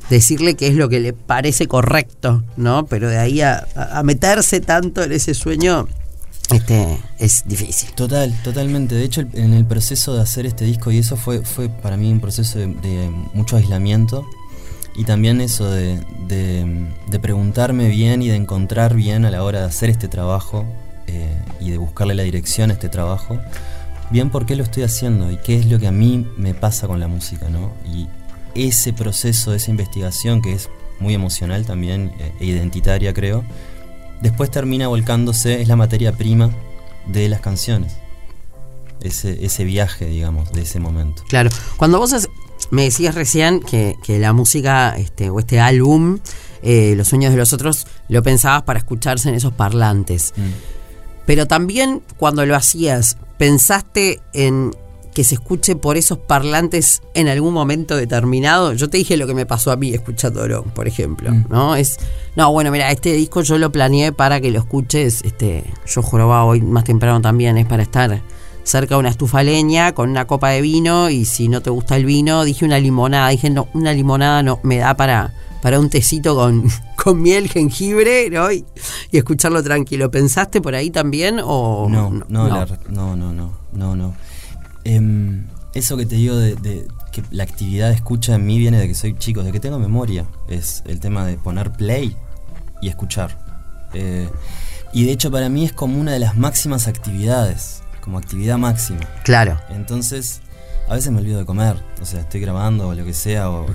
decirle 0.09 0.55
qué 0.55 0.67
es 0.67 0.75
lo 0.75 0.89
que 0.89 0.99
le 0.99 1.13
parece 1.13 1.67
correcto, 1.67 2.43
¿no? 2.57 2.85
Pero 2.85 3.09
de 3.09 3.17
ahí 3.17 3.41
a, 3.41 3.65
meterse 4.03 4.59
tanto 4.59 5.03
en 5.03 5.11
ese 5.11 5.33
sueño, 5.33 5.87
este, 6.49 6.97
es 7.19 7.43
difícil. 7.45 7.91
Total, 7.93 8.33
totalmente. 8.43 8.95
De 8.95 9.03
hecho, 9.03 9.21
en 9.21 9.53
el 9.53 9.65
proceso 9.65 10.15
de 10.15 10.21
hacer 10.21 10.45
este 10.45 10.65
disco, 10.65 10.91
y 10.91 10.97
eso 10.97 11.15
fue, 11.17 11.41
fue 11.41 11.69
para 11.69 11.97
mí 11.97 12.11
un 12.11 12.19
proceso 12.19 12.59
de, 12.59 13.09
mucho 13.33 13.57
aislamiento, 13.57 14.25
y 14.95 15.05
también 15.05 15.39
eso 15.39 15.69
de, 15.69 16.01
de, 16.27 17.19
preguntarme 17.19 17.87
bien 17.87 18.21
y 18.21 18.27
de 18.27 18.35
encontrar 18.35 18.95
bien 18.95 19.23
a 19.25 19.31
la 19.31 19.43
hora 19.43 19.59
de 19.59 19.65
hacer 19.65 19.89
este 19.89 20.09
trabajo 20.09 20.65
eh, 21.07 21.37
y 21.61 21.69
de 21.69 21.77
buscarle 21.77 22.13
la 22.13 22.23
dirección 22.23 22.71
a 22.71 22.73
este 22.73 22.89
trabajo 22.89 23.39
bien 24.11 24.29
por 24.29 24.45
qué 24.45 24.55
lo 24.55 24.63
estoy 24.63 24.83
haciendo 24.83 25.31
y 25.31 25.37
qué 25.37 25.57
es 25.57 25.65
lo 25.65 25.79
que 25.79 25.87
a 25.87 25.91
mí 25.91 26.27
me 26.37 26.53
pasa 26.53 26.87
con 26.87 26.99
la 26.99 27.07
música, 27.07 27.49
¿no? 27.49 27.71
Y 27.85 28.07
ese 28.53 28.93
proceso, 28.93 29.53
esa 29.53 29.71
investigación 29.71 30.41
que 30.41 30.53
es 30.53 30.69
muy 30.99 31.13
emocional 31.13 31.65
también 31.65 32.13
eh, 32.19 32.33
e 32.39 32.45
identitaria, 32.45 33.13
creo, 33.13 33.43
después 34.21 34.51
termina 34.51 34.87
volcándose, 34.87 35.61
es 35.61 35.67
la 35.67 35.75
materia 35.75 36.13
prima 36.13 36.51
de 37.07 37.29
las 37.29 37.41
canciones. 37.41 37.97
Ese, 39.01 39.43
ese 39.43 39.63
viaje, 39.63 40.05
digamos, 40.05 40.51
de 40.51 40.61
ese 40.61 40.79
momento. 40.79 41.23
Claro, 41.27 41.49
cuando 41.77 41.97
vos 41.97 42.13
me 42.69 42.83
decías 42.83 43.15
recién 43.15 43.59
que, 43.59 43.97
la 44.07 44.33
música 44.33 44.95
este, 44.97 45.29
o 45.29 45.39
este 45.39 45.59
álbum, 45.59 46.19
eh, 46.63 46.93
Los 46.95 47.07
sueños 47.07 47.31
de 47.31 47.37
los 47.37 47.53
otros, 47.53 47.87
lo 48.07 48.21
pensabas 48.21 48.61
para 48.63 48.77
escucharse 48.77 49.29
en 49.29 49.35
esos 49.35 49.51
parlantes. 49.53 50.33
Mm. 50.37 50.41
Pero 51.25 51.47
también 51.47 52.03
cuando 52.17 52.45
lo 52.45 52.55
hacías, 52.55 53.17
¿pensaste 53.39 54.21
en 54.33 54.75
que 55.13 55.23
se 55.23 55.35
escuche 55.35 55.75
por 55.75 55.97
esos 55.97 56.17
parlantes 56.17 57.01
en 57.13 57.27
algún 57.27 57.53
momento 57.53 57.95
determinado? 57.95 58.73
Yo 58.73 58.89
te 58.89 58.97
dije 58.97 59.17
lo 59.17 59.27
que 59.27 59.33
me 59.33 59.45
pasó 59.45 59.71
a 59.71 59.75
mí 59.75 59.93
escuchándolo, 59.93 60.63
por 60.63 60.87
ejemplo, 60.87 61.31
mm. 61.31 61.45
¿no? 61.49 61.75
Es, 61.75 61.97
no, 62.35 62.51
bueno, 62.51 62.71
mira, 62.71 62.91
este 62.91 63.13
disco 63.13 63.41
yo 63.41 63.57
lo 63.57 63.71
planeé 63.71 64.11
para 64.11 64.41
que 64.41 64.51
lo 64.51 64.59
escuches, 64.59 65.21
este, 65.23 65.63
yo 65.85 66.01
juraba 66.01 66.43
hoy 66.45 66.61
más 66.61 66.83
temprano 66.83 67.21
también, 67.21 67.57
es 67.57 67.65
para 67.65 67.83
estar 67.83 68.21
cerca 68.63 68.95
de 68.95 68.99
una 68.99 69.09
estufa 69.09 69.43
leña 69.43 69.93
con 69.93 70.09
una 70.09 70.27
copa 70.27 70.49
de 70.49 70.61
vino 70.61 71.09
y 71.09 71.25
si 71.25 71.47
no 71.47 71.61
te 71.61 71.69
gusta 71.69 71.95
el 71.95 72.05
vino, 72.05 72.43
dije 72.43 72.63
una 72.65 72.79
limonada, 72.79 73.29
dije, 73.29 73.49
no, 73.49 73.67
una 73.73 73.93
limonada 73.93 74.43
no 74.43 74.59
me 74.63 74.77
da 74.77 74.95
para 74.95 75.33
para 75.61 75.79
un 75.79 75.89
tecito 75.89 76.35
con, 76.35 76.63
con 77.01 77.21
miel, 77.21 77.47
jengibre, 77.47 78.29
¿no? 78.29 78.51
Y, 78.51 78.65
escucharlo 79.11 79.63
tranquilo. 79.63 80.11
¿Pensaste 80.11 80.61
por 80.61 80.75
ahí 80.75 80.89
también 80.89 81.39
o 81.43 81.87
no? 81.89 82.09
No, 82.09 82.25
no, 82.27 82.47
no, 82.49 83.15
no, 83.15 83.33
no, 83.33 83.53
no, 83.71 83.95
no. 83.95 84.13
Em, 84.83 85.47
eso 85.73 85.97
que 85.97 86.05
te 86.05 86.15
digo 86.15 86.35
de, 86.35 86.87
que 87.11 87.23
la 87.31 87.43
actividad 87.43 87.89
de 87.89 87.95
escucha 87.95 88.35
en 88.35 88.45
mí 88.45 88.57
viene 88.57 88.79
de 88.79 88.87
que 88.87 88.95
soy 88.95 89.17
chico, 89.17 89.43
de 89.43 89.51
que 89.51 89.59
tengo 89.59 89.79
memoria. 89.79 90.25
Es 90.47 90.83
el 90.85 90.99
tema 90.99 91.25
de 91.25 91.37
poner 91.37 91.71
play 91.71 92.15
y 92.81 92.89
escuchar. 92.89 93.37
Eh, 93.93 94.29
y 94.93 95.05
de 95.05 95.11
hecho 95.11 95.31
para 95.31 95.49
mí 95.49 95.65
es 95.65 95.73
como 95.73 95.99
una 95.99 96.11
de 96.11 96.19
las 96.19 96.37
máximas 96.37 96.87
actividades, 96.87 97.83
como 98.01 98.17
actividad 98.17 98.57
máxima. 98.57 99.01
Claro. 99.23 99.59
Entonces 99.69 100.41
a 100.91 100.95
veces 100.95 101.09
me 101.13 101.19
olvido 101.19 101.39
de 101.39 101.45
comer, 101.45 101.77
o 102.01 102.05
sea, 102.05 102.19
estoy 102.19 102.41
grabando 102.41 102.89
o 102.89 102.93
lo 102.93 103.05
que 103.05 103.13
sea, 103.13 103.49
o 103.49 103.65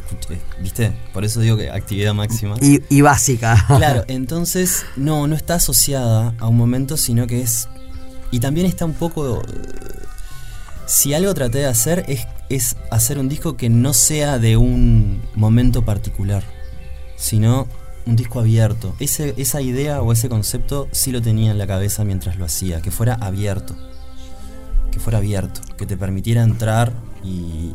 ¿viste? 0.61 0.93
Por 1.15 1.25
eso 1.25 1.41
digo 1.41 1.57
que 1.57 1.71
actividad 1.71 2.13
máxima. 2.13 2.57
Y, 2.61 3.01
básica. 3.01 3.65
Claro, 3.79 4.05
entonces 4.07 4.85
no, 4.97 5.27
no 5.27 5.35
está 5.35 5.55
asociada 5.55 6.35
a 6.39 6.47
un 6.47 6.59
momento, 6.59 6.99
sino 6.99 7.27
que 7.27 7.41
es. 7.41 7.69
Y 8.31 8.41
también 8.41 8.67
está 8.67 8.85
un 8.85 8.93
poco. 8.93 9.43
Si 10.87 11.15
algo 11.15 11.35
traté 11.35 11.59
de 11.59 11.67
hacer 11.67 12.05
es, 12.49 12.77
hacer 12.91 13.19
un 13.19 13.29
disco 13.29 13.57
que 13.57 13.69
no 13.69 13.93
sea 13.93 14.39
de 14.39 14.57
un 14.57 15.21
momento 15.35 15.85
particular, 15.85 16.45
sino 17.17 17.67
un 18.07 18.17
disco 18.17 18.41
abierto. 18.41 18.95
Esa 19.01 19.61
idea 19.61 20.01
o 20.01 20.13
ese 20.13 20.29
concepto 20.29 20.89
sí 20.93 21.13
lo 21.13 21.21
tenía 21.21 21.51
en 21.51 21.59
la 21.59 21.67
cabeza 21.67 22.05
mientras 22.05 22.37
lo 22.37 22.45
hacía, 22.45 22.81
que 22.81 22.91
fuera 22.91 23.15
abierto 23.15 23.77
que 24.97 25.01
fuera 25.01 25.19
abierto, 25.19 25.61
que 25.77 25.85
te 25.85 25.99
permitiera 25.99 26.43
entrar 26.43 26.91
y... 27.23 27.73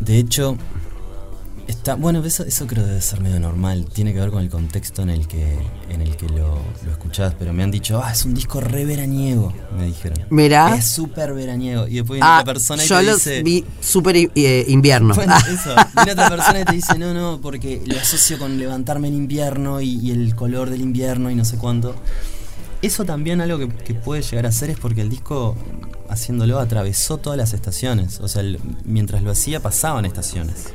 De 0.00 0.18
hecho, 0.18 0.56
está 1.68 1.94
bueno, 1.94 2.24
eso, 2.24 2.44
eso 2.44 2.66
creo 2.66 2.84
debe 2.84 3.00
ser 3.00 3.20
medio 3.20 3.38
normal, 3.38 3.86
tiene 3.92 4.12
que 4.12 4.18
ver 4.18 4.30
con 4.30 4.42
el 4.42 4.50
contexto 4.50 5.02
en 5.02 5.10
el 5.10 5.28
que, 5.28 5.58
en 5.90 6.00
el 6.00 6.16
que 6.16 6.28
lo, 6.28 6.58
lo 6.84 6.90
escuchás, 6.90 7.34
pero 7.38 7.52
me 7.52 7.62
han 7.62 7.70
dicho, 7.70 8.00
ah, 8.02 8.10
es 8.10 8.24
un 8.24 8.34
disco 8.34 8.60
re 8.60 8.84
veraniego, 8.84 9.52
me 9.76 9.86
dijeron. 9.86 10.18
Mira. 10.30 10.74
Es 10.74 10.86
súper 10.86 11.34
veraniego. 11.34 11.86
Y 11.86 11.96
después 11.96 12.18
viene 12.18 12.26
ah, 12.26 12.40
otra 12.40 12.54
persona 12.54 12.84
y 12.84 12.88
yo 12.88 12.98
te 12.98 13.12
dice... 13.12 13.42
vi 13.42 13.64
súper 13.80 14.16
eh, 14.16 14.64
invierno. 14.68 15.14
Bueno, 15.14 15.36
eso. 15.48 15.74
Viene 15.94 16.12
otra 16.12 16.30
persona 16.30 16.60
y 16.60 16.64
te 16.64 16.72
dice, 16.72 16.98
no, 16.98 17.14
no, 17.14 17.40
porque 17.40 17.82
lo 17.86 17.98
asocio 17.98 18.38
con 18.38 18.58
levantarme 18.58 19.08
en 19.08 19.14
invierno 19.14 19.80
y, 19.80 19.98
y 20.00 20.10
el 20.10 20.34
color 20.34 20.70
del 20.70 20.80
invierno 20.80 21.30
y 21.30 21.34
no 21.34 21.44
sé 21.44 21.58
cuánto 21.58 21.94
eso 22.82 23.04
también 23.04 23.40
algo 23.40 23.58
que, 23.58 23.94
puede 23.94 24.22
llegar 24.22 24.46
a 24.46 24.52
ser 24.52 24.70
es 24.70 24.78
porque 24.78 25.00
el 25.00 25.08
disco, 25.08 25.56
haciéndolo, 26.08 26.58
atravesó 26.58 27.18
todas 27.18 27.36
las 27.36 27.52
estaciones. 27.52 28.20
O 28.20 28.28
sea, 28.28 28.42
mientras 28.84 29.22
lo 29.22 29.30
hacía 29.30 29.60
pasaban 29.60 30.04
estaciones. 30.04 30.72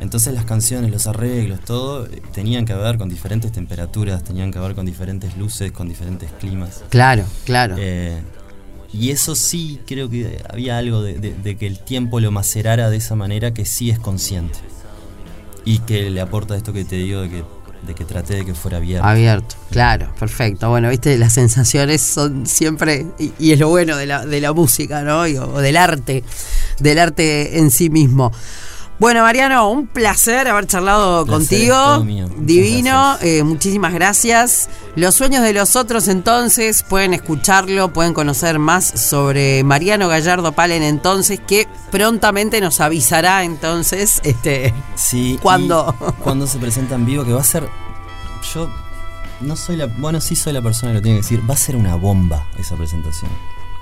Entonces 0.00 0.34
las 0.34 0.44
canciones, 0.44 0.90
los 0.90 1.06
arreglos, 1.06 1.60
todo, 1.60 2.06
eh, 2.06 2.22
tenían 2.32 2.66
que 2.66 2.74
ver 2.74 2.98
con 2.98 3.08
diferentes 3.08 3.50
temperaturas, 3.52 4.22
tenían 4.22 4.52
que 4.52 4.58
ver 4.58 4.74
con 4.74 4.84
diferentes 4.84 5.36
luces, 5.36 5.72
con 5.72 5.88
diferentes 5.88 6.30
climas. 6.38 6.82
Claro, 6.90 7.24
claro. 7.44 7.76
Eh, 7.78 8.20
y 8.92 9.10
eso 9.10 9.34
sí, 9.34 9.80
creo 9.86 10.08
que 10.10 10.42
había 10.50 10.78
algo 10.78 11.02
de, 11.02 11.56
que 11.58 11.66
el 11.66 11.78
tiempo 11.78 12.20
lo 12.20 12.30
macerara 12.30 12.90
de 12.90 12.96
esa 12.98 13.14
manera 13.14 13.52
que 13.54 13.64
sí 13.64 13.90
es 13.90 13.98
consciente. 13.98 14.58
Y 15.64 15.80
que 15.80 16.10
le 16.10 16.20
aporta 16.20 16.56
esto 16.56 16.72
que 16.72 16.84
te 16.84 16.96
digo 16.96 17.22
de 17.22 17.30
que 17.30 17.44
de 17.86 17.94
que 17.94 18.04
traté 18.04 18.34
de 18.34 18.44
que 18.44 18.54
fuera 18.54 18.78
abierto. 18.78 19.06
Abierto, 19.06 19.54
claro, 19.70 20.12
perfecto. 20.18 20.68
Bueno, 20.68 20.88
viste, 20.88 21.16
las 21.18 21.34
sensaciones 21.34 22.02
son 22.02 22.44
siempre, 22.46 23.06
y, 23.38 23.52
es 23.52 23.60
lo 23.60 23.68
bueno 23.68 23.96
de 23.96 24.06
la, 24.06 24.26
de 24.26 24.40
la 24.40 24.52
música, 24.52 25.02
¿no? 25.02 25.20
o 25.20 25.60
del 25.60 25.76
arte, 25.76 26.24
del 26.80 26.98
arte 26.98 27.58
en 27.58 27.70
sí 27.70 27.88
mismo. 27.88 28.32
Bueno, 28.98 29.22
Mariano, 29.22 29.68
un 29.70 29.86
placer 29.86 30.48
haber 30.48 30.66
charlado 30.66 31.26
Placer 31.26 31.48
contigo. 31.48 32.04
mío. 32.04 32.28
Divino, 32.38 32.90
gracias. 33.18 33.22
eh, 33.30 33.42
muchísimas 33.44 33.92
gracias. 33.92 34.70
Los 34.94 35.14
sueños 35.14 35.42
de 35.42 35.52
los 35.52 35.76
otros, 35.76 36.08
entonces, 36.08 36.82
pueden 36.82 37.12
escucharlo, 37.12 37.92
pueden 37.92 38.14
conocer 38.14 38.58
más 38.58 38.86
sobre 38.86 39.62
Mariano 39.64 40.08
Gallardo 40.08 40.52
Palen, 40.52 40.82
entonces, 40.82 41.38
que 41.46 41.68
prontamente 41.90 42.60
nos 42.62 42.80
avisará, 42.80 43.44
entonces, 43.44 44.20
este. 44.24 44.72
Sí. 44.94 45.38
¿Cuándo? 45.42 45.94
y 46.00 46.22
Cuando 46.22 46.46
se 46.46 46.58
presenta 46.58 46.94
en 46.94 47.04
vivo, 47.04 47.24
que 47.24 47.32
va 47.34 47.42
a 47.42 47.44
ser. 47.44 47.68
Yo 48.54 48.70
no 49.42 49.56
soy 49.56 49.76
la. 49.76 49.86
Bueno, 49.86 50.22
sí 50.22 50.36
soy 50.36 50.54
la 50.54 50.62
persona 50.62 50.92
que 50.92 50.96
lo 50.98 51.02
tiene 51.02 51.18
que 51.18 51.22
decir. 51.22 51.42
Va 51.48 51.52
a 51.52 51.58
ser 51.58 51.76
una 51.76 51.96
bomba 51.96 52.46
esa 52.56 52.76
presentación. 52.76 53.30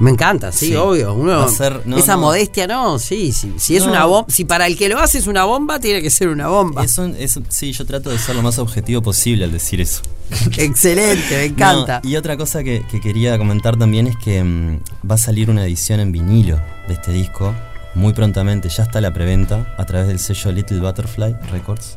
Me 0.01 0.11
encanta, 0.11 0.51
sí, 0.51 0.69
Sí. 0.69 0.75
obvio. 0.75 1.15
Uno, 1.15 1.49
ser- 1.49 1.83
no, 1.87 1.97
esa 1.97 2.15
no. 2.15 2.23
modestia, 2.23 2.67
no, 2.67 2.99
sí, 2.99 3.33
sí. 3.33 3.53
Si 3.59 3.77
es 3.77 3.85
No. 3.85 3.91
una 3.93 4.05
bomba, 4.07 4.27
si 4.33 4.45
para 4.45 4.67
el 4.67 4.77
que 4.77 4.89
lo 4.89 4.99
hace 4.99 5.19
es 5.19 5.27
una 5.29 5.45
bomba, 5.45 5.79
tiene 5.79 6.03
que 6.03 6.11
ser 6.11 6.29
una 6.29 6.49
bomba. 6.49 6.83
Eso, 6.85 7.07
eso, 7.07 7.43
sí, 7.49 7.73
yo 7.73 7.87
trato 7.87 8.11
de 8.11 8.19
ser 8.19 8.35
lo 8.35 8.43
más 8.43 8.59
objetivo 8.59 9.03
posible 9.03 9.45
al 9.45 9.53
decir 9.53 9.81
eso. 9.81 10.03
Excelente, 10.59 11.37
me 11.37 11.45
encanta. 11.45 12.01
Y 12.03 12.17
otra 12.17 12.37
cosa 12.37 12.65
que, 12.65 12.85
que 12.91 13.01
quería 13.01 13.39
comentar 13.39 13.77
también 13.77 14.07
es 14.07 14.17
que 14.17 14.43
mm, 14.43 14.81
va 15.09 15.15
a 15.15 15.19
salir 15.19 15.51
una 15.51 15.65
edición 15.65 16.01
en 16.01 16.11
vinilo 16.13 16.61
de 16.89 16.95
este 16.95 17.13
disco 17.13 17.55
muy 17.95 18.13
prontamente. 18.13 18.69
Ya 18.69 18.83
está 18.85 19.01
la 19.01 19.13
preventa 19.13 19.75
a 19.79 19.85
través 19.87 20.09
del 20.09 20.19
sello 20.19 20.51
Little 20.51 20.81
Butterfly 20.81 21.37
Records. 21.53 21.97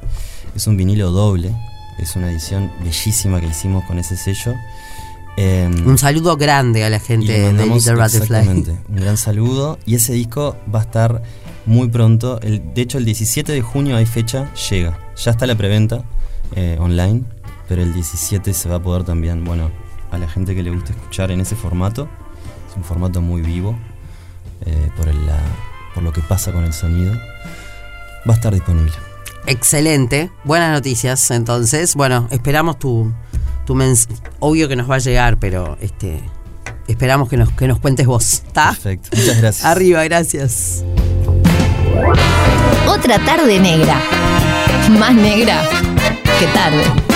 Es 0.55 0.67
un 0.67 0.77
vinilo 0.77 1.12
doble. 1.12 1.51
Es 1.97 2.15
una 2.15 2.29
edición 2.31 2.71
bellísima 2.83 3.39
que 3.41 3.47
hicimos 3.47 3.83
con 3.86 3.97
ese 3.97 4.15
sello. 4.17 4.53
Em, 5.39 5.88
Un 5.88 5.97
saludo 6.00 6.36
grande 6.36 6.84
a 6.84 6.89
la 6.89 7.00
gente 7.00 7.32
de 7.32 7.54
Little 7.54 7.67
Butterfly. 7.93 8.04
exactamente 8.06 8.78
un 8.89 8.95
gran 8.95 9.17
saludo. 9.17 9.78
Y 9.86 9.95
ese 9.95 10.13
disco 10.13 10.56
va 10.73 10.80
a 10.80 10.84
estar 10.84 11.21
muy 11.65 11.89
pronto. 11.89 12.39
El, 12.41 12.73
de 12.73 12.82
hecho, 12.82 12.97
el 12.97 13.06
17 13.06 13.52
de 13.52 13.62
junio 13.62 13.95
hay 13.97 14.06
fecha, 14.06 14.52
llega. 14.69 14.97
Ya 15.15 15.32
está 15.32 15.45
la 15.45 15.56
preventa 15.56 16.04
eh, 16.56 16.78
online, 16.80 17.23
pero 17.67 17.84
el 17.84 17.93
17 17.93 18.54
se 18.54 18.67
va 18.69 18.78
a 18.78 18.82
poder 18.82 19.04
también, 19.04 19.43
bueno, 19.43 19.69
a 20.12 20.17
la 20.17 20.28
gente 20.28 20.56
que 20.56 20.63
le 20.63 20.71
gusta 20.71 20.91
escuchar 20.91 21.30
en 21.32 21.41
ese 21.41 21.56
formato. 21.56 22.08
Es 22.69 22.76
un 22.76 22.84
formato 22.84 23.21
muy 23.21 23.41
vivo 23.41 23.78
eh, 24.65 24.89
por, 24.97 25.08
el- 25.08 25.26
la- 25.28 25.38
por 25.93 26.02
lo 26.04 26.12
que 26.12 26.21
pasa 26.21 26.52
con 26.52 26.63
el 26.63 26.73
sonido. 26.73 27.13
Va 28.28 28.34
a 28.34 28.36
estar 28.38 28.54
disponible. 28.54 28.91
Excelente, 29.45 30.30
buenas 30.43 30.71
noticias. 30.73 31.30
Entonces, 31.32 31.95
bueno, 31.95 32.28
esperamos 32.32 32.80
tu, 32.80 33.13
tu 33.67 33.75
mens 33.75 34.08
Obvio 34.39 34.67
que 34.69 34.75
nos 34.75 34.89
va 34.89 34.95
a 34.95 34.99
llegar, 34.99 35.38
pero 35.38 35.77
este 35.82 36.21
esperamos 36.88 37.27
que 37.27 37.36
nos, 37.38 37.51
que 37.51 37.67
nos 37.67 37.80
cuentes 37.80 38.08
vos. 38.08 38.34
¿Está? 38.34 38.69
Perfecto. 38.69 39.10
Muchas 39.15 39.38
gracias. 39.38 39.65
Arriba, 39.65 40.03
gracias. 40.06 40.84
Otra 42.88 43.19
tarde 43.19 43.60
negra. 43.60 44.01
Más 44.97 45.13
negra 45.13 45.63
que 46.39 46.45
tarde. 46.47 47.07